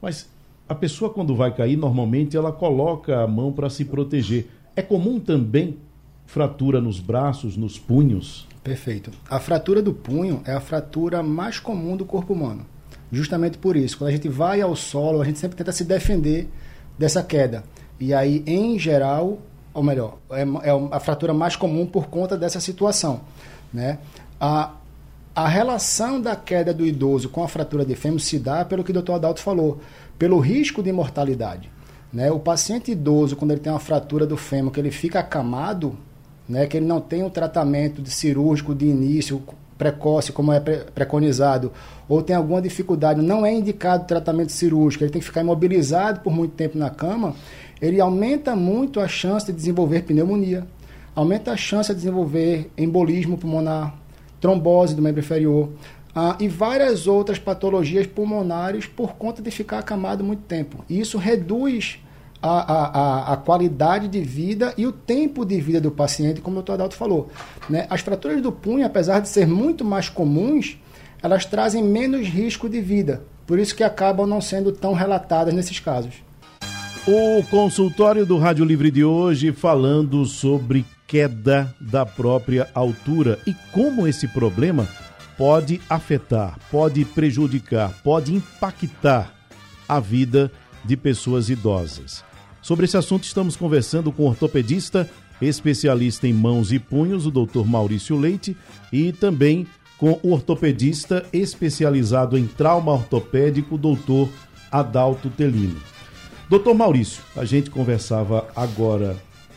Mas 0.00 0.28
a 0.68 0.74
pessoa, 0.74 1.12
quando 1.12 1.34
vai 1.34 1.54
cair, 1.54 1.76
normalmente 1.76 2.36
ela 2.36 2.52
coloca 2.52 3.20
a 3.20 3.26
mão 3.26 3.52
para 3.52 3.70
se 3.70 3.84
proteger. 3.84 4.48
É 4.74 4.82
comum 4.82 5.20
também 5.20 5.76
fratura 6.26 6.80
nos 6.80 6.98
braços, 6.98 7.56
nos 7.56 7.78
punhos? 7.78 8.46
Perfeito. 8.64 9.12
A 9.30 9.38
fratura 9.38 9.80
do 9.80 9.94
punho 9.94 10.42
é 10.44 10.52
a 10.52 10.60
fratura 10.60 11.22
mais 11.22 11.60
comum 11.60 11.96
do 11.96 12.04
corpo 12.04 12.32
humano. 12.32 12.66
Justamente 13.12 13.56
por 13.58 13.76
isso, 13.76 13.96
quando 13.96 14.08
a 14.10 14.12
gente 14.12 14.28
vai 14.28 14.60
ao 14.60 14.74
solo, 14.74 15.22
a 15.22 15.24
gente 15.24 15.38
sempre 15.38 15.56
tenta 15.56 15.70
se 15.70 15.84
defender 15.84 16.48
dessa 16.98 17.22
queda. 17.22 17.62
E 18.00 18.12
aí, 18.12 18.42
em 18.44 18.76
geral, 18.76 19.38
ou 19.72 19.82
melhor, 19.84 20.18
é, 20.30 20.42
é 20.42 20.70
a 20.90 20.98
fratura 20.98 21.32
mais 21.32 21.54
comum 21.54 21.86
por 21.86 22.08
conta 22.08 22.36
dessa 22.36 22.58
situação. 22.58 23.20
Né? 23.72 23.98
A, 24.40 24.72
a 25.36 25.46
relação 25.46 26.18
da 26.18 26.34
queda 26.34 26.72
do 26.72 26.86
idoso 26.86 27.28
com 27.28 27.44
a 27.44 27.48
fratura 27.48 27.84
de 27.84 27.94
fêmur 27.94 28.18
se 28.18 28.38
dá 28.38 28.64
pelo 28.64 28.82
que 28.82 28.90
o 28.90 29.02
Dr. 29.02 29.12
Adalto 29.12 29.42
falou, 29.42 29.80
pelo 30.18 30.38
risco 30.38 30.82
de 30.82 30.90
mortalidade. 30.90 31.70
Né? 32.10 32.30
O 32.30 32.40
paciente 32.40 32.92
idoso, 32.92 33.36
quando 33.36 33.50
ele 33.50 33.60
tem 33.60 33.70
uma 33.70 33.78
fratura 33.78 34.26
do 34.26 34.38
fêmur, 34.38 34.72
que 34.72 34.80
ele 34.80 34.90
fica 34.90 35.20
acamado, 35.20 35.94
né, 36.48 36.66
que 36.66 36.78
ele 36.78 36.86
não 36.86 37.02
tem 37.02 37.22
um 37.22 37.28
tratamento 37.28 38.00
de 38.00 38.08
cirúrgico 38.08 38.74
de 38.74 38.86
início 38.86 39.42
precoce, 39.76 40.32
como 40.32 40.52
é 40.54 40.58
preconizado, 40.58 41.70
ou 42.08 42.22
tem 42.22 42.34
alguma 42.34 42.62
dificuldade, 42.62 43.20
não 43.20 43.44
é 43.44 43.52
indicado 43.52 44.06
tratamento 44.06 44.52
cirúrgico, 44.52 45.04
ele 45.04 45.10
tem 45.10 45.20
que 45.20 45.26
ficar 45.26 45.42
imobilizado 45.42 46.20
por 46.20 46.32
muito 46.32 46.54
tempo 46.54 46.78
na 46.78 46.88
cama, 46.88 47.34
ele 47.78 48.00
aumenta 48.00 48.56
muito 48.56 49.00
a 49.00 49.08
chance 49.08 49.44
de 49.44 49.52
desenvolver 49.52 50.04
pneumonia, 50.04 50.66
aumenta 51.14 51.52
a 51.52 51.56
chance 51.58 51.90
de 51.90 51.96
desenvolver 51.96 52.70
embolismo 52.78 53.36
pulmonar, 53.36 53.92
trombose 54.46 54.94
do 54.94 55.02
membro 55.02 55.18
inferior 55.18 55.70
ah, 56.14 56.36
e 56.38 56.46
várias 56.46 57.08
outras 57.08 57.36
patologias 57.36 58.06
pulmonares 58.06 58.86
por 58.86 59.14
conta 59.14 59.42
de 59.42 59.50
ficar 59.50 59.80
acamado 59.80 60.22
muito 60.22 60.44
tempo. 60.44 60.84
E 60.88 61.00
isso 61.00 61.18
reduz 61.18 61.98
a, 62.40 62.50
a, 62.50 63.32
a, 63.32 63.36
qualidade 63.38 64.06
de 64.06 64.20
vida 64.20 64.72
e 64.78 64.86
o 64.86 64.92
tempo 64.92 65.44
de 65.44 65.60
vida 65.60 65.80
do 65.80 65.90
paciente, 65.90 66.40
como 66.40 66.60
o 66.60 66.62
Dr. 66.62 66.72
Adalto 66.72 66.94
falou. 66.94 67.28
Né? 67.68 67.88
As 67.90 68.02
fraturas 68.02 68.40
do 68.40 68.52
punho, 68.52 68.86
apesar 68.86 69.18
de 69.18 69.28
ser 69.28 69.48
muito 69.48 69.84
mais 69.84 70.08
comuns, 70.08 70.78
elas 71.20 71.44
trazem 71.44 71.82
menos 71.82 72.28
risco 72.28 72.68
de 72.68 72.80
vida. 72.80 73.24
Por 73.48 73.58
isso 73.58 73.74
que 73.74 73.82
acabam 73.82 74.28
não 74.28 74.40
sendo 74.40 74.70
tão 74.70 74.92
relatadas 74.92 75.52
nesses 75.52 75.80
casos. 75.80 76.14
O 77.04 77.42
consultório 77.50 78.24
do 78.24 78.38
Rádio 78.38 78.64
Livre 78.64 78.92
de 78.92 79.04
hoje 79.04 79.50
falando 79.50 80.24
sobre 80.24 80.86
queda 81.06 81.74
da 81.80 82.04
própria 82.04 82.68
altura 82.74 83.38
e 83.46 83.54
como 83.72 84.06
esse 84.06 84.26
problema 84.28 84.88
pode 85.36 85.80
afetar, 85.88 86.58
pode 86.70 87.04
prejudicar, 87.04 87.92
pode 88.02 88.34
impactar 88.34 89.34
a 89.88 90.00
vida 90.00 90.50
de 90.84 90.96
pessoas 90.96 91.48
idosas. 91.48 92.24
Sobre 92.62 92.86
esse 92.86 92.96
assunto, 92.96 93.24
estamos 93.24 93.56
conversando 93.56 94.10
com 94.10 94.24
o 94.24 94.28
ortopedista, 94.28 95.08
especialista 95.40 96.26
em 96.26 96.32
mãos 96.32 96.72
e 96.72 96.78
punhos, 96.78 97.26
o 97.26 97.30
Dr. 97.30 97.64
Maurício 97.64 98.16
Leite, 98.16 98.56
e 98.92 99.12
também 99.12 99.66
com 99.98 100.18
o 100.22 100.32
ortopedista 100.32 101.24
especializado 101.32 102.36
em 102.36 102.46
trauma 102.46 102.92
ortopédico, 102.92 103.78
Dr. 103.78 104.28
Adalto 104.70 105.30
Telino. 105.30 105.80
Doutor 106.48 106.74
Maurício, 106.74 107.22
a 107.36 107.44
gente 107.44 107.70
conversava 107.70 108.48
agora 108.54 109.16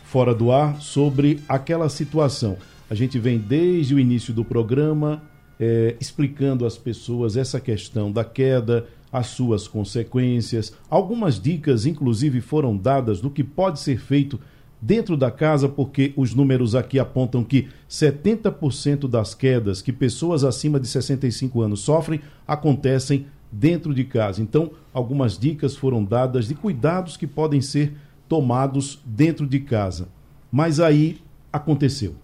fora 0.10 0.34
do 0.34 0.52
ar 0.52 0.82
sobre 0.82 1.40
aquela 1.48 1.88
situação. 1.88 2.58
A 2.90 2.96
gente 2.96 3.20
vem 3.20 3.38
desde 3.38 3.94
o 3.94 4.00
início 4.00 4.34
do 4.34 4.44
programa 4.44 5.22
é, 5.60 5.96
explicando 6.00 6.66
às 6.66 6.80
pessoas 6.80 7.38
essa 7.38 7.60
questão 7.60 8.12
da 8.12 8.24
queda, 8.24 8.88
as 9.12 9.28
suas 9.28 9.68
consequências. 9.68 10.74
Algumas 10.90 11.40
dicas, 11.40 11.86
inclusive, 11.86 12.42
foram 12.42 12.76
dadas 12.76 13.22
do 13.22 13.30
que 13.30 13.44
pode 13.44 13.80
ser 13.80 14.00
feito 14.00 14.40
dentro 14.82 15.16
da 15.16 15.30
casa, 15.30 15.70
porque 15.70 16.12
os 16.18 16.34
números 16.34 16.74
aqui 16.74 16.98
apontam 16.98 17.44
que 17.44 17.68
70% 17.88 19.08
das 19.08 19.36
quedas 19.36 19.80
que 19.80 19.94
pessoas 19.94 20.44
acima 20.44 20.80
de 20.80 20.88
65 20.88 21.62
anos 21.62 21.82
sofrem 21.82 22.20
acontecem 22.48 23.28
dentro 23.52 23.94
de 23.94 24.04
casa. 24.06 24.42
Então, 24.42 24.72
algumas 24.92 25.38
dicas 25.38 25.76
foram 25.76 26.04
dadas 26.04 26.48
de 26.48 26.56
cuidados 26.56 27.16
que 27.16 27.28
podem 27.28 27.62
ser 27.62 27.94
tomados 28.30 29.02
dentro 29.04 29.46
de 29.46 29.60
casa. 29.60 30.08
Mas 30.52 30.80
aí 30.80 31.20
aconteceu. 31.52 32.16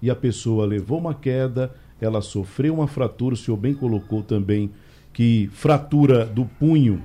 E 0.00 0.10
a 0.10 0.14
pessoa 0.14 0.66
levou 0.66 0.98
uma 0.98 1.14
queda, 1.14 1.74
ela 2.00 2.20
sofreu 2.20 2.74
uma 2.74 2.86
fratura, 2.86 3.34
o 3.34 3.36
senhor 3.36 3.56
bem 3.56 3.74
colocou 3.74 4.22
também 4.22 4.70
que 5.12 5.48
fratura 5.52 6.24
do 6.24 6.44
punho 6.44 7.02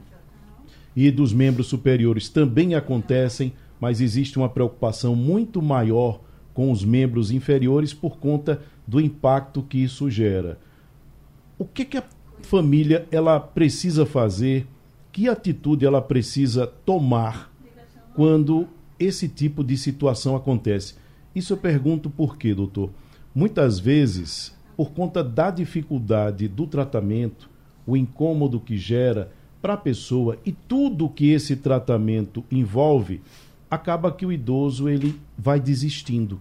e 0.96 1.10
dos 1.10 1.34
membros 1.34 1.68
superiores 1.68 2.30
também 2.30 2.76
acontecem, 2.76 3.54
mas 3.80 4.00
existe 4.00 4.38
uma 4.38 4.50
preocupação 4.50 5.16
muito 5.16 5.62
maior 5.62 6.22
com 6.54 6.72
os 6.72 6.86
membros 6.86 7.32
inferiores 7.32 7.94
por 7.94 8.18
conta 8.18 8.62
do 8.86 9.02
impacto 9.02 9.64
que 9.64 9.80
isso 9.80 10.10
gera. 10.10 10.60
O 11.58 11.66
que, 11.66 11.86
que 11.86 11.98
a 11.98 12.04
família 12.44 13.08
ela 13.10 13.40
precisa 13.40 14.06
fazer? 14.06 14.68
Que 15.12 15.28
atitude 15.28 15.86
ela 15.86 16.02
precisa 16.02 16.68
tomar 16.68 17.53
quando 18.16 18.68
esse 19.00 19.28
tipo 19.28 19.64
de 19.64 19.78
situação 19.78 20.36
acontece? 20.36 20.96
Isso 21.36 21.54
eu 21.54 21.58
pergunto 21.58 22.10
por 22.10 22.38
quê, 22.38 22.54
doutor? 22.54 22.90
Muitas 23.34 23.80
vezes, 23.80 24.56
por 24.78 24.92
conta 24.92 25.24
da 25.24 25.50
dificuldade 25.50 26.48
do 26.48 26.68
tratamento, 26.68 27.50
o 27.86 27.98
incômodo 27.98 28.60
que 28.60 28.78
gera 28.78 29.32
para 29.62 29.74
a 29.74 29.78
pessoa 29.78 30.38
e 30.46 30.52
tudo 30.52 31.10
que 31.10 31.32
esse 31.32 31.56
tratamento 31.56 32.44
envolve, 32.52 33.22
acaba 33.70 34.12
que 34.12 34.26
o 34.26 34.32
idoso 34.32 34.88
ele 34.88 35.20
vai 35.38 35.60
desistindo. 35.60 36.40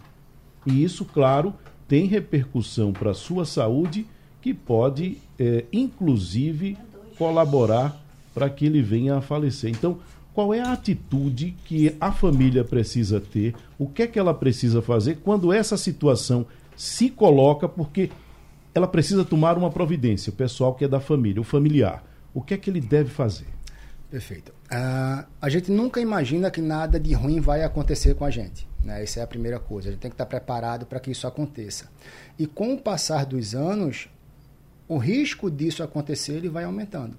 E 0.66 0.84
isso, 0.84 1.04
claro, 1.04 1.54
tem 1.88 2.06
repercussão 2.06 2.92
para 2.92 3.12
a 3.12 3.14
sua 3.14 3.44
saúde 3.44 4.06
que 4.40 4.52
pode, 4.52 5.18
é, 5.38 5.64
inclusive, 5.72 6.76
colaborar 7.16 7.96
para 8.34 8.50
que 8.50 8.66
ele 8.66 8.82
venha 8.82 9.16
a 9.16 9.20
falecer. 9.20 9.70
Então, 9.70 9.98
qual 10.34 10.54
é 10.54 10.60
a 10.60 10.72
atitude 10.72 11.54
que 11.64 11.94
a 12.00 12.10
família 12.10 12.64
precisa 12.64 13.20
ter? 13.20 13.54
O 13.78 13.86
que 13.86 14.02
é 14.02 14.06
que 14.06 14.18
ela 14.18 14.32
precisa 14.32 14.80
fazer 14.80 15.18
quando 15.22 15.52
essa 15.52 15.76
situação 15.76 16.46
se 16.76 17.10
coloca? 17.10 17.68
Porque 17.68 18.10
ela 18.74 18.88
precisa 18.88 19.24
tomar 19.24 19.58
uma 19.58 19.70
providência, 19.70 20.30
o 20.30 20.34
pessoal 20.34 20.74
que 20.74 20.84
é 20.84 20.88
da 20.88 21.00
família, 21.00 21.40
o 21.40 21.44
familiar. 21.44 22.02
O 22.32 22.40
que 22.40 22.54
é 22.54 22.56
que 22.56 22.70
ele 22.70 22.80
deve 22.80 23.10
fazer? 23.10 23.46
Perfeito. 24.10 24.52
Uh, 24.70 25.26
a 25.40 25.48
gente 25.48 25.70
nunca 25.70 26.00
imagina 26.00 26.50
que 26.50 26.60
nada 26.60 26.98
de 26.98 27.12
ruim 27.12 27.40
vai 27.40 27.62
acontecer 27.62 28.14
com 28.14 28.24
a 28.24 28.30
gente. 28.30 28.66
Né? 28.82 29.02
Essa 29.02 29.20
é 29.20 29.22
a 29.22 29.26
primeira 29.26 29.58
coisa. 29.58 29.88
A 29.88 29.92
gente 29.92 30.00
tem 30.00 30.10
que 30.10 30.14
estar 30.14 30.26
preparado 30.26 30.86
para 30.86 31.00
que 31.00 31.10
isso 31.10 31.26
aconteça. 31.26 31.90
E 32.38 32.46
com 32.46 32.74
o 32.74 32.78
passar 32.78 33.26
dos 33.26 33.54
anos, 33.54 34.08
o 34.88 34.96
risco 34.96 35.50
disso 35.50 35.82
acontecer 35.82 36.34
ele 36.34 36.48
vai 36.48 36.64
aumentando. 36.64 37.16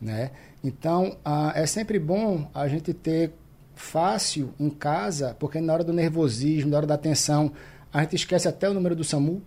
Né? 0.00 0.30
Então, 0.62 1.16
ah, 1.24 1.52
é 1.54 1.66
sempre 1.66 1.98
bom 1.98 2.48
a 2.54 2.68
gente 2.68 2.92
ter 2.92 3.32
fácil 3.74 4.52
em 4.58 4.68
casa, 4.68 5.36
porque 5.38 5.60
na 5.60 5.72
hora 5.72 5.84
do 5.84 5.92
nervosismo, 5.92 6.70
na 6.70 6.76
hora 6.78 6.86
da 6.86 6.98
tensão, 6.98 7.52
a 7.92 8.02
gente 8.02 8.16
esquece 8.16 8.48
até 8.48 8.68
o 8.68 8.74
número 8.74 8.94
do 8.94 9.04
SAMU. 9.04 9.42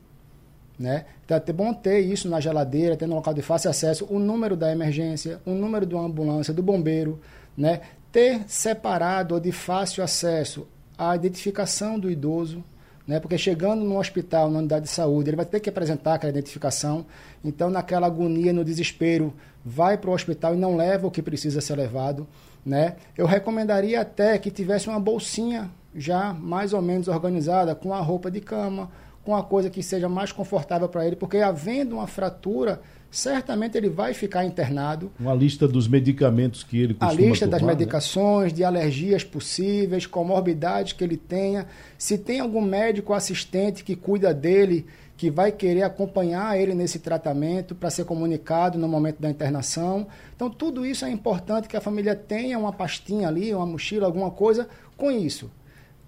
Né? 0.79 1.05
Então 1.23 1.37
é 1.37 1.53
bom 1.53 1.73
ter 1.73 1.99
isso 1.99 2.27
na 2.27 2.39
geladeira, 2.39 2.97
ter 2.97 3.05
no 3.05 3.15
local 3.15 3.33
de 3.33 3.41
fácil 3.41 3.69
acesso, 3.69 4.07
o 4.09 4.17
número 4.17 4.55
da 4.55 4.71
emergência, 4.71 5.39
o 5.45 5.51
número 5.51 5.85
de 5.85 5.93
uma 5.93 6.05
ambulância, 6.05 6.53
do 6.53 6.63
bombeiro, 6.63 7.19
né? 7.55 7.81
ter 8.11 8.41
separado 8.47 9.35
ou 9.35 9.39
de 9.39 9.51
fácil 9.51 10.03
acesso 10.03 10.67
a 10.97 11.15
identificação 11.15 11.99
do 11.99 12.09
idoso, 12.09 12.63
né? 13.11 13.19
porque 13.19 13.37
chegando 13.37 13.83
no 13.83 13.99
hospital, 13.99 14.49
na 14.49 14.59
unidade 14.59 14.85
de 14.85 14.89
saúde, 14.89 15.29
ele 15.29 15.35
vai 15.35 15.45
ter 15.45 15.59
que 15.59 15.67
apresentar 15.67 16.13
aquela 16.13 16.31
identificação. 16.31 17.05
Então, 17.43 17.69
naquela 17.69 18.07
agonia, 18.07 18.53
no 18.53 18.63
desespero, 18.63 19.33
vai 19.65 19.97
para 19.97 20.09
o 20.09 20.13
hospital 20.13 20.55
e 20.55 20.57
não 20.57 20.77
leva 20.77 21.07
o 21.07 21.11
que 21.11 21.21
precisa 21.21 21.59
ser 21.59 21.75
levado. 21.75 22.25
Né? 22.65 22.95
Eu 23.17 23.25
recomendaria 23.25 23.99
até 23.99 24.37
que 24.37 24.49
tivesse 24.49 24.87
uma 24.87 24.97
bolsinha 24.97 25.69
já 25.93 26.33
mais 26.33 26.71
ou 26.71 26.81
menos 26.81 27.09
organizada, 27.09 27.75
com 27.75 27.93
a 27.93 27.99
roupa 27.99 28.31
de 28.31 28.39
cama, 28.39 28.89
com 29.25 29.35
a 29.35 29.43
coisa 29.43 29.69
que 29.69 29.83
seja 29.83 30.07
mais 30.07 30.31
confortável 30.31 30.87
para 30.87 31.05
ele, 31.05 31.17
porque 31.17 31.39
havendo 31.39 31.95
uma 31.95 32.07
fratura, 32.07 32.81
certamente 33.11 33.77
ele 33.77 33.89
vai 33.89 34.13
ficar 34.13 34.45
internado. 34.45 35.11
Uma 35.19 35.35
lista 35.35 35.67
dos 35.67 35.87
medicamentos 35.87 36.63
que 36.63 36.79
ele 36.79 36.93
costuma 36.93 37.11
A 37.11 37.13
lista 37.13 37.45
tomar, 37.45 37.51
das 37.51 37.61
né? 37.61 37.73
medicações, 37.73 38.53
de 38.53 38.63
alergias 38.63 39.23
possíveis, 39.23 40.07
comorbidades 40.07 40.93
que 40.93 41.03
ele 41.03 41.17
tenha. 41.17 41.67
Se 41.97 42.17
tem 42.17 42.39
algum 42.39 42.61
médico 42.61 43.13
assistente 43.13 43.83
que 43.83 43.97
cuida 43.97 44.33
dele, 44.33 44.85
que 45.17 45.29
vai 45.29 45.51
querer 45.51 45.83
acompanhar 45.83 46.57
ele 46.57 46.73
nesse 46.73 46.97
tratamento 46.97 47.75
para 47.75 47.91
ser 47.91 48.05
comunicado 48.05 48.79
no 48.79 48.87
momento 48.87 49.21
da 49.21 49.29
internação. 49.29 50.07
Então, 50.35 50.49
tudo 50.49 50.83
isso 50.83 51.05
é 51.05 51.11
importante 51.11 51.67
que 51.67 51.77
a 51.77 51.81
família 51.81 52.15
tenha 52.15 52.57
uma 52.57 52.73
pastinha 52.73 53.27
ali, 53.27 53.53
uma 53.53 53.65
mochila, 53.65 54.07
alguma 54.07 54.31
coisa 54.31 54.67
com 54.97 55.11
isso. 55.11 55.51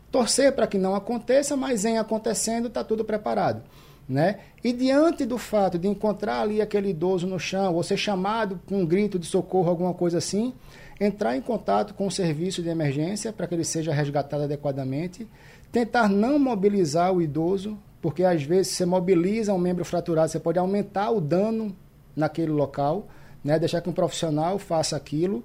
Torcer 0.10 0.54
para 0.54 0.66
que 0.66 0.78
não 0.78 0.96
aconteça, 0.96 1.56
mas 1.56 1.86
em 1.86 1.98
acontecendo 1.98 2.70
está 2.70 2.84
tudo 2.84 3.04
preparado. 3.04 3.62
Né? 4.08 4.40
E 4.64 4.74
diante 4.74 5.26
do 5.26 5.38
fato 5.38 5.80
de 5.80 5.88
encontrar 5.88 6.42
ali 6.42 6.62
aquele 6.62 6.90
idoso 6.90 7.26
no 7.26 7.40
chão, 7.40 7.74
ou 7.74 7.82
ser 7.84 7.96
chamado 7.96 8.60
com 8.68 8.80
um 8.82 8.86
grito 8.86 9.18
de 9.18 9.26
socorro, 9.26 9.70
alguma 9.70 9.94
coisa 9.94 10.18
assim, 10.18 10.54
entrar 11.00 11.38
em 11.38 11.42
contato 11.42 11.94
com 11.94 12.08
o 12.08 12.12
serviço 12.12 12.62
de 12.62 12.70
emergência 12.70 13.32
para 13.32 13.48
que 13.48 13.54
ele 13.56 13.64
seja 13.64 13.94
resgatado 13.94 14.44
adequadamente, 14.44 15.28
tentar 15.72 16.10
não 16.10 16.38
mobilizar 16.38 17.14
o 17.14 17.22
idoso, 17.22 17.78
porque 18.02 18.24
às 18.24 18.44
vezes 18.44 18.74
você 18.74 18.86
mobiliza 18.86 19.54
um 19.54 19.58
membro 19.58 19.86
fraturado, 19.86 20.30
você 20.30 20.40
pode 20.40 20.60
aumentar 20.60 21.10
o 21.10 21.22
dano 21.22 21.76
naquele 22.16 22.52
local, 22.52 23.08
né? 23.44 23.58
deixar 23.58 23.82
que 23.82 23.90
um 23.90 23.94
profissional 23.94 24.60
faça 24.60 24.96
aquilo 24.96 25.44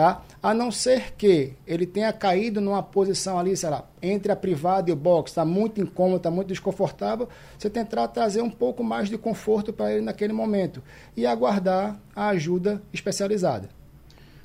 tá? 0.00 0.22
A 0.42 0.54
não 0.54 0.70
ser 0.70 1.12
que 1.12 1.52
ele 1.66 1.84
tenha 1.84 2.10
caído 2.10 2.58
numa 2.58 2.82
posição 2.82 3.38
ali, 3.38 3.54
sei 3.54 3.68
lá, 3.68 3.84
entre 4.00 4.32
a 4.32 4.36
privada 4.36 4.88
e 4.88 4.94
o 4.94 4.96
box, 4.96 5.30
está 5.30 5.44
muito 5.44 5.78
incômodo, 5.78 6.16
está 6.16 6.30
muito 6.30 6.48
desconfortável, 6.48 7.28
você 7.58 7.68
tentar 7.68 8.08
trazer 8.08 8.40
um 8.40 8.48
pouco 8.48 8.82
mais 8.82 9.10
de 9.10 9.18
conforto 9.18 9.74
para 9.74 9.92
ele 9.92 10.00
naquele 10.00 10.32
momento 10.32 10.82
e 11.14 11.26
aguardar 11.26 12.00
a 12.16 12.28
ajuda 12.28 12.80
especializada. 12.94 13.68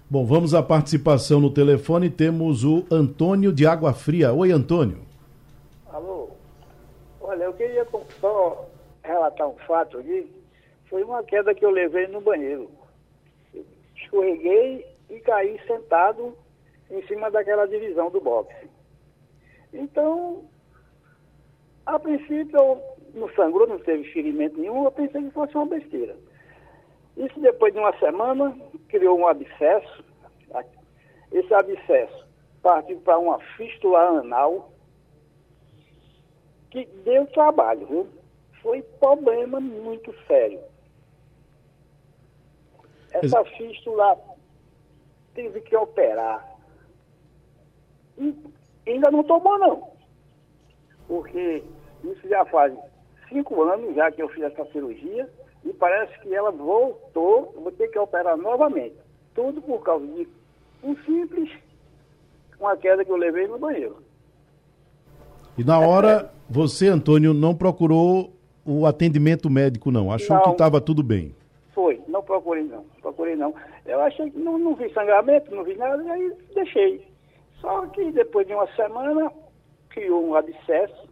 Bom, 0.09 0.25
vamos 0.25 0.53
à 0.53 0.61
participação 0.61 1.39
no 1.39 1.49
telefone. 1.49 2.09
Temos 2.09 2.65
o 2.65 2.85
Antônio 2.91 3.53
de 3.53 3.65
Água 3.65 3.93
Fria. 3.93 4.33
Oi, 4.33 4.51
Antônio. 4.51 4.99
Alô? 5.87 6.31
Olha, 7.21 7.45
eu 7.45 7.53
queria 7.53 7.87
só 8.19 8.67
relatar 9.01 9.47
um 9.47 9.55
fato 9.65 9.99
aqui. 9.99 10.29
Foi 10.89 11.01
uma 11.01 11.23
queda 11.23 11.55
que 11.55 11.65
eu 11.65 11.71
levei 11.71 12.07
no 12.07 12.19
banheiro. 12.19 12.69
Escorreguei 13.95 14.94
e 15.09 15.19
caí 15.19 15.59
sentado 15.67 16.37
em 16.89 17.05
cima 17.07 17.31
daquela 17.31 17.67
divisão 17.67 18.09
do 18.09 18.21
boxe. 18.21 18.69
Então, 19.73 20.45
a 21.85 21.99
princípio, 21.99 22.79
não 23.13 23.29
sangrou, 23.35 23.67
não 23.67 23.79
teve 23.79 24.03
ferimento 24.11 24.59
nenhum, 24.59 24.85
eu 24.85 24.91
pensei 24.91 25.23
que 25.23 25.31
fosse 25.31 25.55
uma 25.55 25.65
besteira. 25.65 26.15
Isso 27.17 27.39
depois 27.39 27.73
de 27.73 27.79
uma 27.79 27.97
semana, 27.99 28.57
criou 28.89 29.19
um 29.19 29.27
abscesso. 29.27 30.03
Esse 31.31 31.53
abscesso 31.53 32.25
partiu 32.61 32.99
para 33.01 33.17
uma 33.17 33.39
fístula 33.57 33.99
anal, 34.19 34.71
que 36.71 36.85
deu 37.03 37.25
trabalho, 37.27 37.85
viu? 37.87 38.07
Foi 38.61 38.81
problema 38.99 39.59
muito 39.59 40.13
sério. 40.27 40.59
Essa 43.11 43.45
fístula 43.45 44.17
teve 45.35 45.61
que 45.61 45.75
operar. 45.75 46.43
E 48.17 48.33
ainda 48.87 49.11
não 49.11 49.23
tomou, 49.23 49.59
não. 49.59 49.89
Porque 51.07 51.63
isso 52.03 52.27
já 52.27 52.43
faz 52.45 52.73
cinco 53.29 53.61
anos 53.63 53.93
já 53.95 54.11
que 54.11 54.21
eu 54.21 54.29
fiz 54.29 54.43
essa 54.43 54.65
cirurgia 54.71 55.29
e 55.63 55.73
parece 55.73 56.19
que 56.21 56.33
ela 56.33 56.51
voltou, 56.51 57.53
vou 57.61 57.71
ter 57.71 57.89
que 57.89 57.99
operar 57.99 58.37
novamente. 58.37 58.95
Tudo 59.35 59.61
por 59.61 59.83
causa 59.83 60.07
de 60.07 60.27
um 60.83 60.95
simples, 61.03 61.51
uma 62.59 62.77
queda 62.77 63.03
que 63.03 63.11
eu 63.11 63.17
levei 63.17 63.47
no 63.47 63.59
banheiro. 63.59 63.97
E 65.57 65.63
na 65.63 65.79
hora, 65.79 66.33
você, 66.49 66.87
Antônio, 66.87 67.33
não 67.33 67.55
procurou 67.55 68.33
o 68.65 68.85
atendimento 68.85 69.49
médico, 69.49 69.91
não? 69.91 70.11
Achou 70.11 70.35
Não. 70.35 70.43
que 70.43 70.49
estava 70.51 70.81
tudo 70.81 71.03
bem? 71.03 71.35
Procurei 72.35 72.63
não, 72.63 72.83
procurei 73.01 73.35
não. 73.37 73.55
Eu 73.85 74.01
achei 74.01 74.29
que 74.29 74.37
não, 74.37 74.57
não 74.57 74.75
vi 74.75 74.91
sangramento, 74.93 75.55
não 75.55 75.63
vi 75.63 75.75
nada, 75.77 76.03
e 76.03 76.11
aí 76.11 76.33
deixei. 76.53 77.07
Só 77.61 77.87
que 77.87 78.11
depois 78.11 78.45
de 78.45 78.53
uma 78.53 78.67
semana 78.75 79.31
criou 79.89 80.21
um 80.21 80.35
abscesso, 80.35 81.07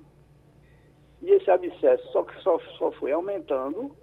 e 1.21 1.31
esse 1.31 1.49
abscesso 1.49 2.05
só 2.11 2.25
só, 2.41 2.59
só 2.77 2.91
foi 2.91 3.13
aumentando, 3.13 3.95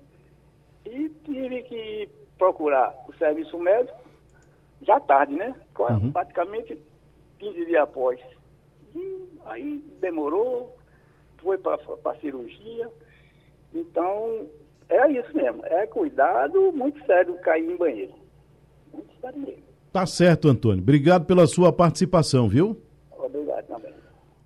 e 0.87 1.11
tive 1.24 1.62
que 1.64 2.09
procurar 2.38 2.94
o 3.06 3.12
serviço 3.16 3.59
médico, 3.59 4.00
já 4.80 4.98
tarde, 5.00 5.35
né? 5.35 5.54
Uhum. 5.78 6.12
Praticamente 6.12 6.83
15 7.38 7.66
dias 7.66 7.83
após. 7.83 8.18
E 8.94 9.28
aí 9.44 9.85
demorou, 10.00 10.74
foi 11.42 11.59
para 11.59 11.74
a 11.76 12.14
cirurgia. 12.16 12.90
Então, 13.74 14.48
é 14.90 15.12
isso 15.12 15.35
mesmo. 15.35 15.64
É 15.64 15.87
cuidado 15.87 16.72
muito 16.72 17.05
sério 17.07 17.35
cair 17.42 17.70
em 17.70 17.76
banheiro. 17.76 18.12
Muito 18.92 19.11
sério 19.20 19.38
mesmo. 19.38 19.62
Tá 19.92 20.07
certo, 20.07 20.48
Antônio. 20.48 20.83
Obrigado 20.83 21.24
pela 21.24 21.46
sua 21.46 21.72
participação, 21.72 22.48
viu? 22.48 22.76
Obrigado 23.11 23.66
também. 23.66 23.92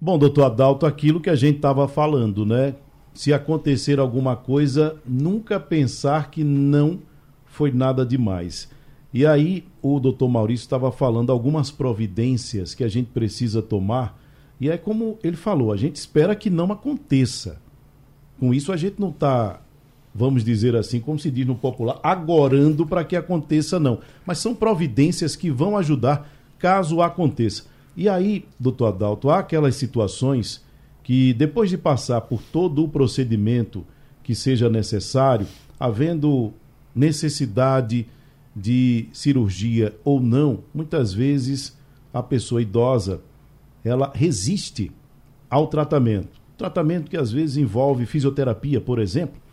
Bom, 0.00 0.18
doutor 0.18 0.44
Adalto, 0.44 0.87
aquilo 0.87 1.20
que 1.20 1.30
a 1.30 1.35
gente 1.35 1.57
estava 1.57 1.87
falando, 1.88 2.46
né? 2.46 2.74
Se 3.12 3.33
acontecer 3.33 3.98
alguma 3.98 4.37
coisa, 4.37 5.00
nunca 5.07 5.61
pensar 5.61 6.30
que 6.30 6.42
não 6.42 7.00
foi 7.44 7.70
nada 7.70 8.04
demais. 8.04 8.70
E 9.12 9.24
aí, 9.24 9.64
o 9.80 10.00
doutor 10.00 10.28
Maurício 10.28 10.64
estava 10.64 10.90
falando 10.90 11.30
algumas 11.30 11.70
providências 11.70 12.74
que 12.74 12.83
a 12.83 12.88
gente 12.88 13.11
precisa 13.11 13.62
tomar, 13.62 14.20
e 14.61 14.68
é 14.68 14.76
como 14.76 15.18
ele 15.22 15.37
falou, 15.37 15.72
a 15.72 15.76
gente 15.76 15.96
espera 15.96 16.35
que 16.35 16.50
não 16.50 16.72
aconteça. 16.72 17.62
Com 18.40 18.52
isso, 18.52 18.72
a 18.72 18.76
gente 18.76 19.00
não 19.00 19.11
está, 19.11 19.61
vamos 20.14 20.44
dizer 20.44 20.77
assim, 20.77 21.00
como 21.00 21.18
se 21.18 21.31
diz 21.31 21.46
no 21.46 21.57
popular, 21.57 21.98
agorando 22.03 22.87
para 22.87 23.03
que 23.05 23.16
aconteça, 23.16 23.81
não. 23.81 23.98
Mas 24.24 24.38
são 24.38 24.55
providências 24.55 25.35
que 25.35 25.50
vão 25.50 25.77
ajudar 25.77 26.31
caso 26.59 27.03
aconteça. 27.03 27.64
E 27.96 28.09
aí, 28.09 28.44
doutor 28.59 28.87
Adalto, 28.87 29.29
há 29.29 29.40
aquelas 29.40 29.74
situações 29.77 30.64
que 31.03 31.35
depois 31.35 31.68
de 31.68 31.77
passar 31.77 32.20
por 32.22 32.40
todo 32.40 32.85
o 32.85 32.88
procedimento 32.88 33.85
que 34.22 34.35
seja 34.35 34.70
necessário, 34.70 35.46
havendo 35.79 36.53
necessidade 36.94 38.07
de 38.57 39.09
cirurgia 39.12 39.94
ou 40.05 40.20
não, 40.20 40.61
muitas 40.72 41.12
vezes 41.12 41.77
a 42.12 42.22
pessoa 42.22 42.62
idosa 42.62 43.20
ela 43.85 44.11
resiste 44.14 44.90
ao 45.50 45.66
tratamento. 45.66 46.40
Tratamento 46.57 47.11
que 47.11 47.16
às 47.16 47.31
vezes 47.31 47.57
envolve 47.57 48.07
fisioterapia, 48.07 48.81
por 48.81 48.98
exemplo, 48.98 49.43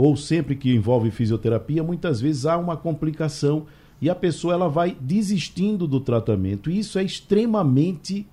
ou 0.00 0.16
sempre 0.16 0.56
que 0.56 0.74
envolve 0.74 1.10
fisioterapia, 1.10 1.82
muitas 1.82 2.22
vezes 2.22 2.46
há 2.46 2.56
uma 2.56 2.74
complicação 2.74 3.66
e 4.00 4.08
a 4.08 4.14
pessoa 4.14 4.54
ela 4.54 4.66
vai 4.66 4.96
desistindo 4.98 5.86
do 5.86 6.00
tratamento. 6.00 6.70
E 6.70 6.78
isso 6.78 6.98
é 6.98 7.02
extremamente 7.02 8.26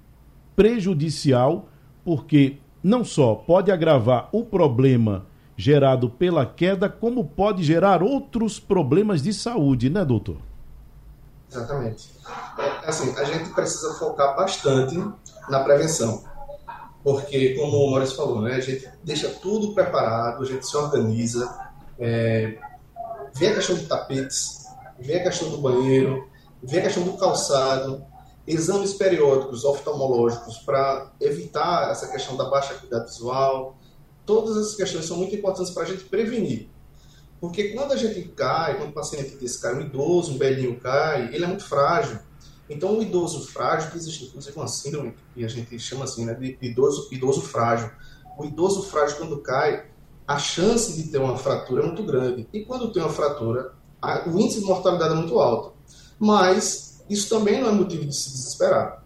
prejudicial, 0.56 1.68
porque 2.06 2.56
não 2.82 3.04
só 3.04 3.36
pode 3.36 3.70
agravar 3.70 4.30
o 4.32 4.46
problema 4.46 5.26
gerado 5.58 6.10
pela 6.10 6.46
queda, 6.46 6.88
como 6.88 7.26
pode 7.26 7.64
gerar 7.64 8.02
outros 8.02 8.62
problemas 8.62 9.22
de 9.22 9.34
saúde, 9.34 9.90
né, 9.90 10.06
doutor? 10.06 10.38
Exatamente. 11.52 12.12
Assim, 12.86 13.14
a 13.18 13.26
gente 13.26 13.50
precisa 13.50 13.94
focar 13.96 14.38
bastante 14.38 14.96
na 15.50 15.60
prevenção. 15.66 16.24
Porque, 17.08 17.56
como 17.56 17.78
o 17.78 17.92
Maurício 17.92 18.18
falou, 18.18 18.42
né, 18.42 18.56
a 18.56 18.60
gente 18.60 18.86
deixa 19.02 19.30
tudo 19.30 19.74
preparado, 19.74 20.44
a 20.44 20.46
gente 20.46 20.68
se 20.68 20.76
organiza, 20.76 21.58
é, 21.98 22.58
vê 23.34 23.48
a 23.48 23.56
questão 23.56 23.78
de 23.78 23.86
tapetes, 23.86 24.66
vê 25.00 25.16
a 25.16 25.24
questão 25.24 25.50
do 25.50 25.58
banheiro, 25.58 26.28
vê 26.62 26.80
a 26.80 26.82
questão 26.82 27.04
do 27.04 27.14
calçado, 27.14 28.04
exames 28.46 28.94
periódicos 28.94 29.64
oftalmológicos 29.64 30.58
para 30.58 31.10
evitar 31.22 31.92
essa 31.92 32.10
questão 32.10 32.36
da 32.36 32.50
baixa 32.50 32.74
acuidade 32.74 33.06
visual. 33.06 33.78
Todas 34.26 34.58
essas 34.58 34.76
questões 34.76 35.06
são 35.06 35.16
muito 35.16 35.34
importantes 35.34 35.72
para 35.72 35.84
a 35.84 35.86
gente 35.86 36.04
prevenir. 36.04 36.68
Porque 37.40 37.70
quando 37.70 37.94
a 37.94 37.96
gente 37.96 38.22
cai, 38.36 38.76
quando 38.76 38.90
o 38.90 38.94
paciente 38.94 39.38
desse 39.38 39.62
cai, 39.62 39.76
um 39.76 39.80
idoso, 39.80 40.34
um 40.34 40.38
velhinho 40.38 40.78
cai, 40.78 41.34
ele 41.34 41.46
é 41.46 41.48
muito 41.48 41.64
frágil. 41.64 42.20
Então, 42.70 42.98
o 42.98 43.02
idoso 43.02 43.48
frágil, 43.48 43.92
que 43.92 43.98
existe 43.98 44.26
inclusive 44.26 44.56
uma 44.56 44.68
síndrome 44.68 45.14
que 45.34 45.44
a 45.44 45.48
gente 45.48 45.80
chama 45.80 46.06
assim, 46.06 46.26
né, 46.26 46.34
de 46.34 46.58
idoso, 46.62 47.08
idoso 47.12 47.42
frágil. 47.42 47.90
O 48.38 48.46
idoso 48.46 48.84
frágil, 48.84 49.18
quando 49.18 49.38
cai, 49.42 49.86
a 50.28 50.38
chance 50.38 51.02
de 51.02 51.10
ter 51.10 51.18
uma 51.18 51.38
fratura 51.38 51.84
é 51.84 51.86
muito 51.86 52.04
grande. 52.04 52.48
E 52.52 52.66
quando 52.66 52.92
tem 52.92 53.02
uma 53.02 53.12
fratura, 53.12 53.74
a, 54.02 54.28
o 54.30 54.40
índice 54.40 54.60
de 54.60 54.66
mortalidade 54.66 55.14
é 55.14 55.16
muito 55.16 55.40
alto. 55.40 55.74
Mas 56.20 57.04
isso 57.10 57.30
também 57.30 57.62
não 57.62 57.70
é 57.70 57.72
motivo 57.72 58.06
de 58.06 58.14
se 58.14 58.30
desesperar. 58.32 59.06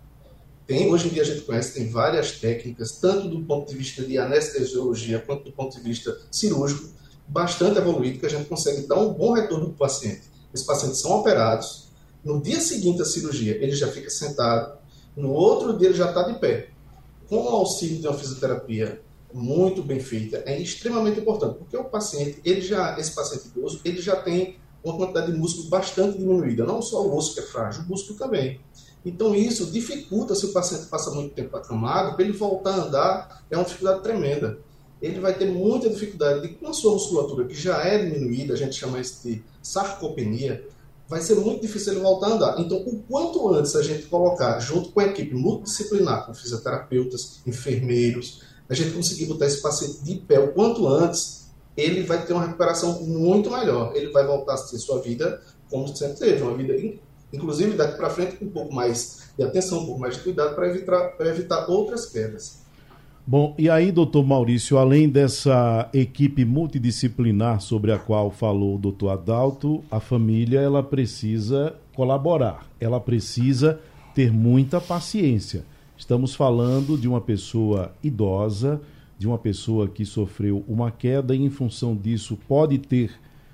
Tem, 0.66 0.92
hoje 0.92 1.08
em 1.08 1.12
dia 1.12 1.22
a 1.22 1.26
gente 1.26 1.42
conhece, 1.42 1.74
tem 1.74 1.90
várias 1.90 2.40
técnicas, 2.40 2.94
tanto 2.94 3.28
do 3.28 3.42
ponto 3.42 3.70
de 3.70 3.78
vista 3.78 4.04
de 4.04 4.18
anestesiologia 4.18 5.20
quanto 5.20 5.44
do 5.44 5.52
ponto 5.52 5.76
de 5.76 5.84
vista 5.84 6.18
cirúrgico, 6.32 6.90
bastante 7.28 7.78
evoluído, 7.78 8.20
que 8.20 8.26
a 8.26 8.30
gente 8.30 8.48
consegue 8.48 8.88
dar 8.88 8.96
um 8.96 9.14
bom 9.14 9.34
retorno 9.34 9.66
para 9.66 9.74
o 9.74 9.78
paciente. 9.78 10.24
Esses 10.54 10.66
pacientes 10.66 11.00
são 11.00 11.12
operados, 11.12 11.91
no 12.24 12.42
dia 12.42 12.60
seguinte 12.60 13.00
da 13.00 13.06
cirurgia 13.06 13.56
ele 13.56 13.72
já 13.72 13.88
fica 13.88 14.10
sentado, 14.10 14.78
no 15.16 15.32
outro 15.32 15.78
dia 15.78 15.90
ele 15.90 15.98
já 15.98 16.10
está 16.10 16.24
de 16.24 16.40
pé. 16.40 16.70
Com 17.28 17.38
o 17.38 17.50
auxílio 17.50 18.00
de 18.00 18.08
uma 18.08 18.18
fisioterapia 18.18 19.02
muito 19.34 19.82
bem 19.82 20.00
feita, 20.00 20.44
é 20.46 20.60
extremamente 20.60 21.20
importante, 21.20 21.58
porque 21.58 21.78
o 21.78 21.86
paciente, 21.86 22.42
ele 22.44 22.62
já, 22.62 23.00
esse 23.00 23.16
paciente 23.16 23.48
idoso, 23.48 23.80
ele 23.86 24.02
já 24.02 24.18
tem 24.18 24.58
uma 24.84 24.98
quantidade 24.98 25.32
de 25.32 25.38
músculo 25.38 25.70
bastante 25.70 26.18
diminuída, 26.18 26.66
não 26.66 26.82
só 26.82 27.06
o 27.06 27.16
osso 27.16 27.34
que 27.34 27.40
é 27.40 27.44
frágil, 27.44 27.84
o 27.84 27.88
músculo 27.88 28.18
também. 28.18 28.60
Então 29.06 29.34
isso 29.34 29.68
dificulta 29.68 30.36
se 30.36 30.46
o 30.46 30.54
paciente 30.54 30.88
passa 30.88 31.12
muito 31.12 31.34
tempo 31.34 31.56
acamado, 31.56 32.16
para 32.16 32.24
ele 32.24 32.34
voltar 32.34 32.72
a 32.72 32.84
andar 32.84 33.44
é 33.50 33.56
uma 33.56 33.66
dificuldade 33.66 34.04
tremenda. 34.04 34.60
Ele 35.02 35.20
vai 35.20 35.34
ter 35.36 35.46
muita 35.46 35.90
dificuldade 35.90 36.42
de, 36.42 36.50
com 36.50 36.68
a 36.68 36.74
sua 36.74 36.94
musculatura 36.94 37.46
que 37.46 37.56
já 37.56 37.84
é 37.84 37.98
diminuída, 37.98 38.54
a 38.54 38.58
gente 38.58 38.76
chama 38.76 39.00
isso 39.00 39.28
de 39.28 39.44
sarcopenia, 39.62 40.68
vai 41.12 41.20
ser 41.20 41.36
muito 41.36 41.62
difícil 41.62 41.92
ele 41.92 42.02
voltar 42.02 42.28
a 42.28 42.30
andar. 42.36 42.56
Então, 42.58 42.78
o 42.78 43.04
quanto 43.04 43.54
antes 43.54 43.76
a 43.76 43.84
gente 43.84 44.04
colocar, 44.04 44.58
junto 44.62 44.94
com 44.94 45.02
a 45.02 45.08
equipe 45.08 45.36
multidisciplinar, 45.36 46.26
com 46.26 46.34
fisioterapeutas, 46.34 47.42
enfermeiros, 47.46 48.44
a 48.70 48.74
gente 48.74 48.92
conseguir 48.92 49.26
botar 49.26 49.46
esse 49.46 49.62
paciente 49.62 50.02
de 50.06 50.16
pé 50.16 50.40
o 50.40 50.54
quanto 50.54 50.88
antes, 50.88 51.52
ele 51.76 52.04
vai 52.04 52.26
ter 52.26 52.32
uma 52.32 52.46
recuperação 52.46 53.02
muito 53.02 53.52
melhor. 53.52 53.92
Ele 53.94 54.10
vai 54.14 54.26
voltar 54.26 54.54
a 54.54 54.58
ter 54.58 54.78
sua 54.78 55.02
vida 55.02 55.42
como 55.70 55.94
sempre 55.94 56.18
teve, 56.18 56.42
uma 56.44 56.56
vida, 56.56 56.74
inclusive 57.34 57.76
daqui 57.76 57.98
para 57.98 58.10
frente, 58.10 58.38
com 58.38 58.46
um 58.46 58.50
pouco 58.50 58.74
mais 58.74 59.32
de 59.38 59.44
atenção, 59.44 59.80
um 59.80 59.86
pouco 59.88 60.00
mais 60.00 60.16
de 60.16 60.22
cuidado 60.22 60.56
para 60.56 60.70
evitar, 60.70 61.16
evitar 61.20 61.70
outras 61.70 62.06
quedas. 62.06 62.61
Bom, 63.32 63.56
e 63.58 63.70
aí, 63.70 63.94
doutor 63.94 64.26
Maurício, 64.26 64.78
além 64.78 65.08
dessa 65.08 65.90
equipe 65.94 66.44
multidisciplinar 66.44 67.62
sobre 67.62 67.94
a 67.94 67.98
qual 67.98 68.30
falou 68.30 68.76
o 68.76 68.78
doutor 68.78 69.08
Adalto, 69.12 69.82
a 69.90 70.02
família 70.02 70.60
ela 70.60 70.84
precisa 70.84 71.74
colaborar, 71.96 72.68
ela 72.78 73.00
precisa 73.00 73.80
ter 74.14 74.34
muita 74.34 74.82
paciência. 74.82 75.64
Estamos 75.98 76.36
falando 76.36 76.98
de 76.98 77.08
uma 77.08 77.22
pessoa 77.22 77.94
idosa, 78.04 78.82
de 79.18 79.26
uma 79.26 79.38
pessoa 79.38 79.88
que 79.88 80.04
sofreu 80.04 80.66
uma 80.68 80.92
queda 80.92 81.34
e, 81.34 81.42
em 81.42 81.50
função 81.50 81.96
disso, 81.96 82.38
pode 82.50 82.80
ter 82.80 83.12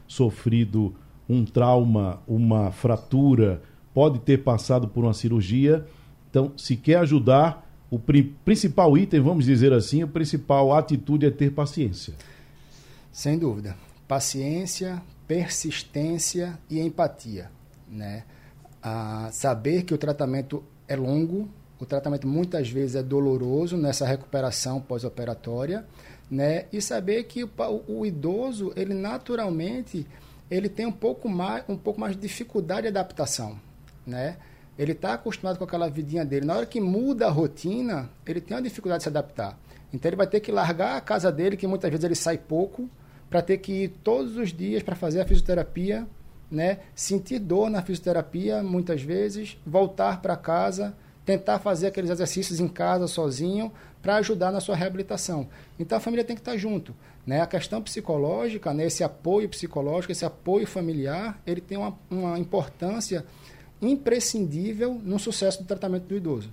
sofrido 0.08 0.96
um 1.30 1.46
trauma, 1.46 2.20
uma 2.28 2.72
fratura, 2.72 3.62
pode 3.94 4.18
ter 4.22 4.40
passado 4.40 4.88
por 4.88 5.04
uma 5.04 5.14
cirurgia. 5.14 5.86
Então, 6.32 6.52
se 6.58 6.76
quer 6.76 6.96
ajudar, 6.96 7.67
o 7.90 8.00
principal 8.00 8.98
item, 8.98 9.22
vamos 9.22 9.46
dizer 9.46 9.72
assim, 9.72 10.02
a 10.02 10.08
principal 10.08 10.74
atitude 10.74 11.26
é 11.26 11.32
ter 11.32 11.52
paciência. 11.52 12.14
Sem 13.12 13.38
dúvida. 13.38 13.76
Paciência, 14.08 15.02
persistência 15.28 16.60
e 16.70 16.80
empatia. 16.80 17.50
Né? 17.90 18.24
Ah, 18.84 19.30
saber 19.32 19.84
que 19.84 19.94
o 19.94 19.98
tratamento 19.98 20.64
é 20.88 20.96
longo, 20.96 21.50
o 21.80 21.86
tratamento 21.86 22.28
muitas 22.28 22.70
vezes 22.70 22.96
é 22.96 23.04
doloroso 23.04 23.78
nessa 23.78 24.06
recuperação 24.06 24.82
pós-operatória, 24.82 25.86
né? 26.30 26.66
E 26.74 26.82
saber 26.82 27.24
que 27.24 27.44
o, 27.44 27.50
o, 27.88 28.06
idoso, 28.06 28.74
ele 28.76 28.94
naturalmente, 28.94 30.06
ele 30.50 30.68
tem 30.70 30.86
um 30.86 30.92
pouco 30.92 31.30
mais, 31.30 31.64
um 31.70 31.78
pouco 31.78 32.00
mais 32.00 32.16
de 32.16 32.22
dificuldade 32.22 32.84
de 32.84 32.88
adaptação, 32.88 33.60
né? 34.06 34.38
Ele 34.78 34.92
está 34.92 35.14
acostumado 35.14 35.58
com 35.58 35.64
aquela 35.64 35.90
vidinha 35.90 36.24
dele. 36.24 36.46
Na 36.46 36.56
hora 36.56 36.66
que 36.66 36.80
muda 36.80 37.28
a 37.28 37.32
rotina, 37.32 38.10
ele 38.26 38.40
tem 38.40 38.56
uma 38.56 38.62
dificuldade 38.62 39.00
de 39.00 39.04
se 39.04 39.10
adaptar. 39.10 39.58
Então 39.92 40.10
ele 40.10 40.16
vai 40.16 40.28
ter 40.28 40.40
que 40.40 40.52
largar 40.52 40.98
a 40.98 41.02
casa 41.02 41.32
dele, 41.32 41.58
que 41.58 41.66
muitas 41.66 41.90
vezes 41.90 42.04
ele 42.04 42.16
sai 42.16 42.38
pouco, 42.38 42.90
para 43.30 43.42
ter 43.42 43.58
que 43.58 43.84
ir 43.84 43.88
todos 44.04 44.38
os 44.38 44.54
dias 44.54 44.84
para 44.84 44.96
fazer 44.96 45.22
a 45.22 45.26
fisioterapia, 45.26 46.08
né? 46.50 46.80
Sentir 46.96 47.40
dor 47.40 47.70
na 47.70 47.82
fisioterapia 47.82 48.64
muitas 48.64 49.02
vezes, 49.02 49.58
voltar 49.66 50.22
para 50.22 50.36
casa, 50.38 50.96
tentar 51.26 51.60
fazer 51.60 51.88
aqueles 51.88 52.10
exercícios 52.10 52.60
em 52.60 52.68
casa 52.68 53.06
sozinho 53.08 53.72
para 54.02 54.16
ajudar 54.16 54.52
na 54.52 54.62
sua 54.62 54.76
reabilitação. 54.76 55.50
Então 55.78 55.98
a 55.98 56.02
família 56.02 56.24
tem 56.24 56.36
que 56.36 56.42
estar 56.42 56.54
tá 56.54 56.58
junto, 56.58 56.96
né? 57.26 57.42
A 57.42 57.48
questão 57.48 57.82
psicológica, 57.82 58.74
né? 58.74 58.86
esse 58.86 59.04
apoio 59.04 59.50
psicológico, 59.50 60.12
esse 60.12 60.24
apoio 60.24 60.66
familiar, 60.66 61.42
ele 61.46 61.60
tem 61.60 61.78
uma, 61.78 61.98
uma 62.10 62.40
importância 62.40 63.26
imprescindível 63.82 65.00
no 65.04 65.20
sucesso 65.20 65.62
do 65.62 65.68
tratamento 65.68 66.06
do 66.06 66.16
idoso. 66.16 66.50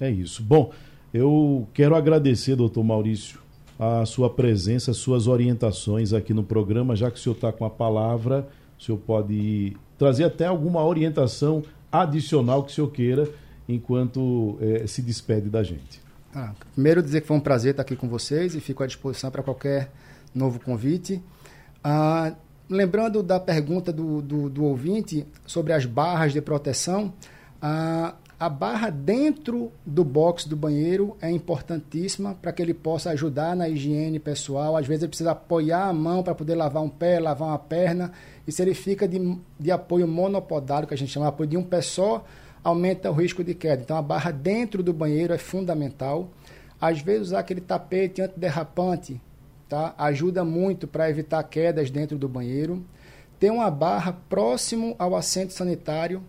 É 0.00 0.10
isso. 0.10 0.42
Bom, 0.42 0.72
eu 1.12 1.68
quero 1.74 1.94
agradecer, 1.94 2.56
doutor 2.56 2.82
Maurício, 2.82 3.40
a 3.78 4.06
sua 4.06 4.30
presença, 4.30 4.90
as 4.90 4.96
suas 4.96 5.26
orientações 5.26 6.12
aqui 6.12 6.32
no 6.32 6.42
programa, 6.42 6.94
já 6.94 7.10
que 7.10 7.18
o 7.18 7.20
senhor 7.20 7.34
está 7.34 7.52
com 7.52 7.64
a 7.64 7.70
palavra, 7.70 8.48
o 8.78 8.82
senhor 8.82 8.98
pode 8.98 9.76
trazer 9.98 10.24
até 10.24 10.46
alguma 10.46 10.84
orientação 10.84 11.62
adicional 11.90 12.64
que 12.64 12.72
o 12.72 12.74
senhor 12.74 12.90
queira 12.90 13.28
enquanto 13.68 14.56
é, 14.60 14.86
se 14.86 15.02
despede 15.02 15.48
da 15.48 15.62
gente. 15.62 16.00
Ah, 16.34 16.52
primeiro 16.72 17.02
dizer 17.02 17.20
que 17.20 17.26
foi 17.26 17.36
um 17.36 17.40
prazer 17.40 17.72
estar 17.72 17.82
aqui 17.82 17.94
com 17.94 18.08
vocês 18.08 18.54
e 18.54 18.60
fico 18.60 18.82
à 18.82 18.86
disposição 18.86 19.30
para 19.30 19.42
qualquer 19.42 19.90
novo 20.34 20.58
convite. 20.58 21.22
Ah, 21.84 22.32
lembrando 22.68 23.22
da 23.22 23.38
pergunta 23.38 23.92
do, 23.92 24.22
do, 24.22 24.48
do, 24.48 24.64
ouvinte 24.64 25.26
sobre 25.46 25.72
as 25.72 25.84
barras 25.84 26.32
de 26.32 26.40
proteção, 26.40 27.12
a, 27.60 28.14
a 28.38 28.48
barra 28.48 28.90
dentro 28.90 29.70
do 29.86 30.04
box 30.04 30.48
do 30.48 30.56
banheiro 30.56 31.16
é 31.20 31.30
importantíssima 31.30 32.34
para 32.34 32.52
que 32.52 32.60
ele 32.60 32.74
possa 32.74 33.10
ajudar 33.10 33.54
na 33.54 33.68
higiene 33.68 34.18
pessoal. 34.18 34.76
Às 34.76 34.86
vezes 34.86 35.02
ele 35.02 35.10
precisa 35.10 35.30
apoiar 35.32 35.86
a 35.86 35.92
mão 35.92 36.22
para 36.22 36.34
poder 36.34 36.54
lavar 36.54 36.82
um 36.82 36.88
pé, 36.88 37.20
lavar 37.20 37.48
uma 37.48 37.58
perna. 37.58 38.12
E 38.46 38.50
se 38.50 38.60
ele 38.60 38.74
fica 38.74 39.06
de, 39.06 39.38
de 39.60 39.70
apoio 39.70 40.08
monopodário, 40.08 40.88
que 40.88 40.94
a 40.94 40.96
gente 40.96 41.12
chama 41.12 41.26
de 41.26 41.28
apoio 41.28 41.50
de 41.50 41.56
um 41.56 41.62
pé 41.62 41.80
só, 41.80 42.24
aumenta 42.64 43.10
o 43.10 43.14
risco 43.14 43.44
de 43.44 43.54
queda. 43.54 43.82
Então 43.82 43.96
a 43.96 44.02
barra 44.02 44.30
dentro 44.30 44.82
do 44.82 44.92
banheiro 44.92 45.32
é 45.32 45.38
fundamental. 45.38 46.28
Às 46.80 47.00
vezes 47.00 47.28
usar 47.28 47.40
aquele 47.40 47.60
tapete 47.60 48.22
antiderrapante 48.22 49.20
tá? 49.72 49.94
Ajuda 49.96 50.44
muito 50.44 50.86
para 50.86 51.08
evitar 51.08 51.42
quedas 51.44 51.90
dentro 51.90 52.18
do 52.18 52.28
banheiro. 52.28 52.84
Ter 53.40 53.50
uma 53.50 53.70
barra 53.70 54.12
próximo 54.12 54.94
ao 54.98 55.16
assento 55.16 55.54
sanitário, 55.54 56.22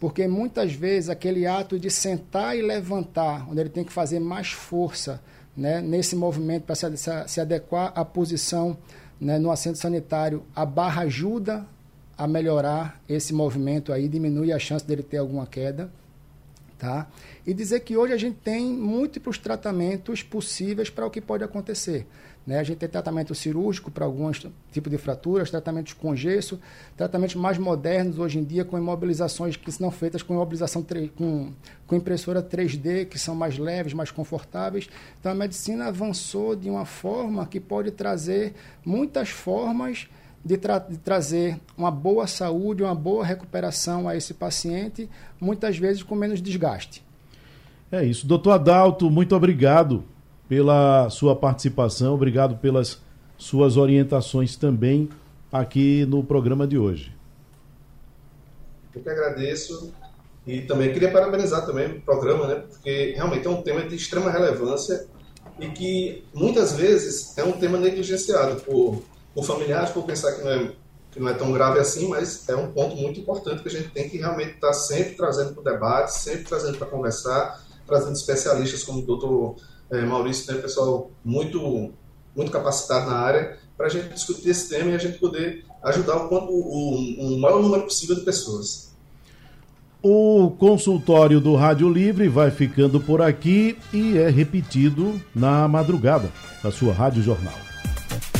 porque 0.00 0.26
muitas 0.26 0.72
vezes 0.72 1.10
aquele 1.10 1.46
ato 1.46 1.78
de 1.78 1.90
sentar 1.90 2.56
e 2.56 2.62
levantar, 2.62 3.46
onde 3.50 3.60
ele 3.60 3.68
tem 3.68 3.84
que 3.84 3.92
fazer 3.92 4.18
mais 4.18 4.48
força 4.48 5.20
né, 5.54 5.82
nesse 5.82 6.16
movimento 6.16 6.62
para 6.62 6.74
se, 6.74 6.96
se, 7.26 7.38
adequar 7.38 7.92
à 7.94 8.02
posição 8.02 8.78
né, 9.20 9.38
no 9.38 9.50
assento 9.50 9.76
sanitário, 9.76 10.42
a 10.54 10.64
barra 10.64 11.02
ajuda 11.02 11.66
a 12.16 12.26
melhorar 12.26 12.98
esse 13.06 13.34
movimento 13.34 13.92
aí, 13.92 14.08
diminui 14.08 14.54
a 14.54 14.58
chance 14.58 14.86
dele 14.86 15.02
ter 15.02 15.18
alguma 15.18 15.46
queda. 15.46 15.92
Tá? 16.78 17.08
E 17.46 17.54
dizer 17.54 17.80
que 17.80 17.96
hoje 17.96 18.12
a 18.12 18.18
gente 18.18 18.36
tem 18.36 18.66
múltiplos 18.72 19.38
tratamentos 19.38 20.22
possíveis 20.22 20.90
para 20.90 21.06
o 21.06 21.10
que 21.10 21.22
pode 21.22 21.44
acontecer. 21.44 22.06
Né? 22.46 22.60
A 22.60 22.62
gente 22.62 22.78
tem 22.78 22.88
tratamento 22.88 23.34
cirúrgico 23.34 23.90
para 23.90 24.04
alguns 24.04 24.46
tipos 24.70 24.90
de 24.90 24.96
fraturas, 24.96 25.50
tratamentos 25.50 25.94
com 25.94 26.14
gesso, 26.14 26.60
tratamentos 26.96 27.34
mais 27.34 27.58
modernos 27.58 28.18
hoje 28.18 28.38
em 28.38 28.44
dia 28.44 28.64
com 28.64 28.78
imobilizações 28.78 29.56
que 29.56 29.72
são 29.72 29.90
feitas 29.90 30.22
com 30.22 30.34
imobilização 30.34 30.84
com, 31.16 31.52
com 31.86 31.96
impressora 31.96 32.40
3D, 32.40 33.06
que 33.06 33.18
são 33.18 33.34
mais 33.34 33.58
leves, 33.58 33.92
mais 33.92 34.12
confortáveis. 34.12 34.88
Então 35.18 35.32
a 35.32 35.34
medicina 35.34 35.86
avançou 35.86 36.54
de 36.54 36.70
uma 36.70 36.84
forma 36.84 37.44
que 37.46 37.58
pode 37.58 37.90
trazer 37.90 38.54
muitas 38.84 39.28
formas 39.28 40.06
de, 40.44 40.56
tra 40.56 40.78
de, 40.78 40.98
trazer 40.98 41.58
uma 41.76 41.90
boa 41.90 42.28
saúde, 42.28 42.84
uma 42.84 42.94
boa 42.94 43.24
recuperação 43.24 44.08
a 44.08 44.14
esse 44.14 44.32
paciente, 44.32 45.10
muitas 45.40 45.76
vezes 45.76 46.04
com 46.04 46.14
menos 46.14 46.40
desgaste. 46.40 47.04
É 47.90 48.04
isso. 48.04 48.24
Doutor 48.24 48.52
Adalto, 48.52 49.10
muito 49.10 49.34
obrigado 49.34 50.04
pela 50.48 51.10
sua 51.10 51.34
participação, 51.34 52.14
obrigado 52.14 52.56
pelas 52.56 53.00
suas 53.36 53.76
orientações 53.76 54.56
também 54.56 55.08
aqui 55.52 56.04
no 56.06 56.22
programa 56.22 56.66
de 56.66 56.78
hoje. 56.78 57.12
Eu 58.94 59.02
que 59.02 59.08
agradeço 59.08 59.92
e 60.46 60.62
também 60.62 60.92
queria 60.92 61.10
parabenizar 61.10 61.66
também 61.66 61.98
o 61.98 62.00
programa, 62.00 62.46
né, 62.46 62.54
porque 62.54 63.14
realmente 63.16 63.46
é 63.46 63.50
um 63.50 63.62
tema 63.62 63.82
de 63.82 63.96
extrema 63.96 64.30
relevância 64.30 65.06
e 65.58 65.68
que 65.68 66.24
muitas 66.32 66.72
vezes 66.72 67.36
é 67.36 67.44
um 67.44 67.52
tema 67.52 67.78
negligenciado 67.78 68.60
por, 68.62 69.02
por 69.34 69.44
familiares, 69.44 69.90
por 69.90 70.04
pensar 70.04 70.32
que 70.32 70.44
não, 70.44 70.50
é, 70.50 70.72
que 71.10 71.20
não 71.20 71.28
é 71.28 71.34
tão 71.34 71.52
grave 71.52 71.80
assim, 71.80 72.08
mas 72.08 72.48
é 72.48 72.54
um 72.54 72.70
ponto 72.70 72.94
muito 72.94 73.18
importante 73.18 73.62
que 73.62 73.68
a 73.68 73.72
gente 73.72 73.90
tem 73.90 74.08
que 74.08 74.18
realmente 74.18 74.54
estar 74.54 74.72
sempre 74.72 75.14
trazendo 75.14 75.52
para 75.54 75.60
o 75.60 75.64
debate, 75.64 76.14
sempre 76.14 76.44
trazendo 76.44 76.78
para 76.78 76.86
conversar, 76.86 77.60
trazendo 77.86 78.12
especialistas 78.12 78.82
como 78.84 79.00
o 79.00 79.02
doutor 79.02 79.56
é, 79.90 80.02
Maurício, 80.02 80.52
né, 80.52 80.60
pessoal 80.60 81.10
muito, 81.24 81.92
muito 82.34 82.50
capacitado 82.50 83.10
na 83.10 83.16
área, 83.16 83.58
para 83.76 83.86
a 83.86 83.90
gente 83.90 84.12
discutir 84.12 84.50
esse 84.50 84.68
tema 84.68 84.90
e 84.90 84.94
a 84.94 84.98
gente 84.98 85.18
poder 85.18 85.64
ajudar 85.82 86.16
o, 86.16 86.34
o, 86.34 87.34
o 87.34 87.38
maior 87.38 87.62
número 87.62 87.82
possível 87.82 88.16
de 88.16 88.22
pessoas. 88.22 88.86
O 90.02 90.50
consultório 90.58 91.40
do 91.40 91.56
Rádio 91.56 91.88
Livre 91.88 92.28
vai 92.28 92.50
ficando 92.50 93.00
por 93.00 93.20
aqui 93.20 93.76
e 93.92 94.16
é 94.16 94.28
repetido 94.28 95.20
na 95.34 95.66
madrugada 95.66 96.30
da 96.62 96.70
sua 96.70 96.92
Rádio 96.92 97.22
Jornal. 97.22 97.66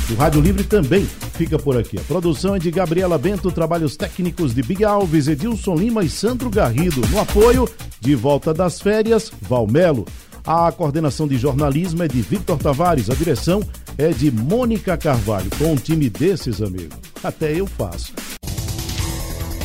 O 0.08 0.14
Rádio 0.14 0.40
Livre 0.40 0.62
também 0.62 1.04
fica 1.04 1.58
por 1.58 1.76
aqui. 1.76 1.98
A 1.98 2.02
produção 2.02 2.54
é 2.54 2.60
de 2.60 2.70
Gabriela 2.70 3.18
Bento, 3.18 3.50
trabalhos 3.50 3.96
técnicos 3.96 4.54
de 4.54 4.62
Big 4.62 4.84
Alves, 4.84 5.26
Edilson 5.26 5.74
Lima 5.74 6.04
e 6.04 6.08
Sandro 6.08 6.48
Garrido. 6.48 7.00
No 7.08 7.18
apoio, 7.18 7.68
de 8.00 8.14
volta 8.14 8.54
das 8.54 8.80
férias, 8.80 9.32
Valmelo. 9.42 10.06
A 10.46 10.70
coordenação 10.70 11.26
de 11.26 11.36
jornalismo 11.36 12.04
é 12.04 12.08
de 12.08 12.22
Victor 12.22 12.56
Tavares, 12.56 13.10
a 13.10 13.14
direção 13.14 13.60
é 13.98 14.10
de 14.10 14.30
Mônica 14.30 14.96
Carvalho. 14.96 15.50
Com 15.58 15.72
um 15.72 15.76
time 15.76 16.08
desses, 16.08 16.62
amigo, 16.62 16.94
até 17.24 17.52
eu 17.52 17.66
faço. 17.66 18.12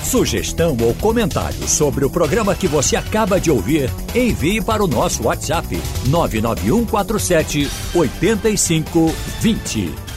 Sugestão 0.03 0.75
ou 0.81 0.95
comentário 0.95 1.67
sobre 1.67 2.03
o 2.03 2.09
programa 2.09 2.55
que 2.55 2.67
você 2.67 2.95
acaba 2.95 3.39
de 3.39 3.51
ouvir, 3.51 3.91
envie 4.15 4.59
para 4.59 4.83
o 4.83 4.87
nosso 4.87 5.23
WhatsApp 5.23 5.79
99147 6.07 7.69
8520. 7.93 10.10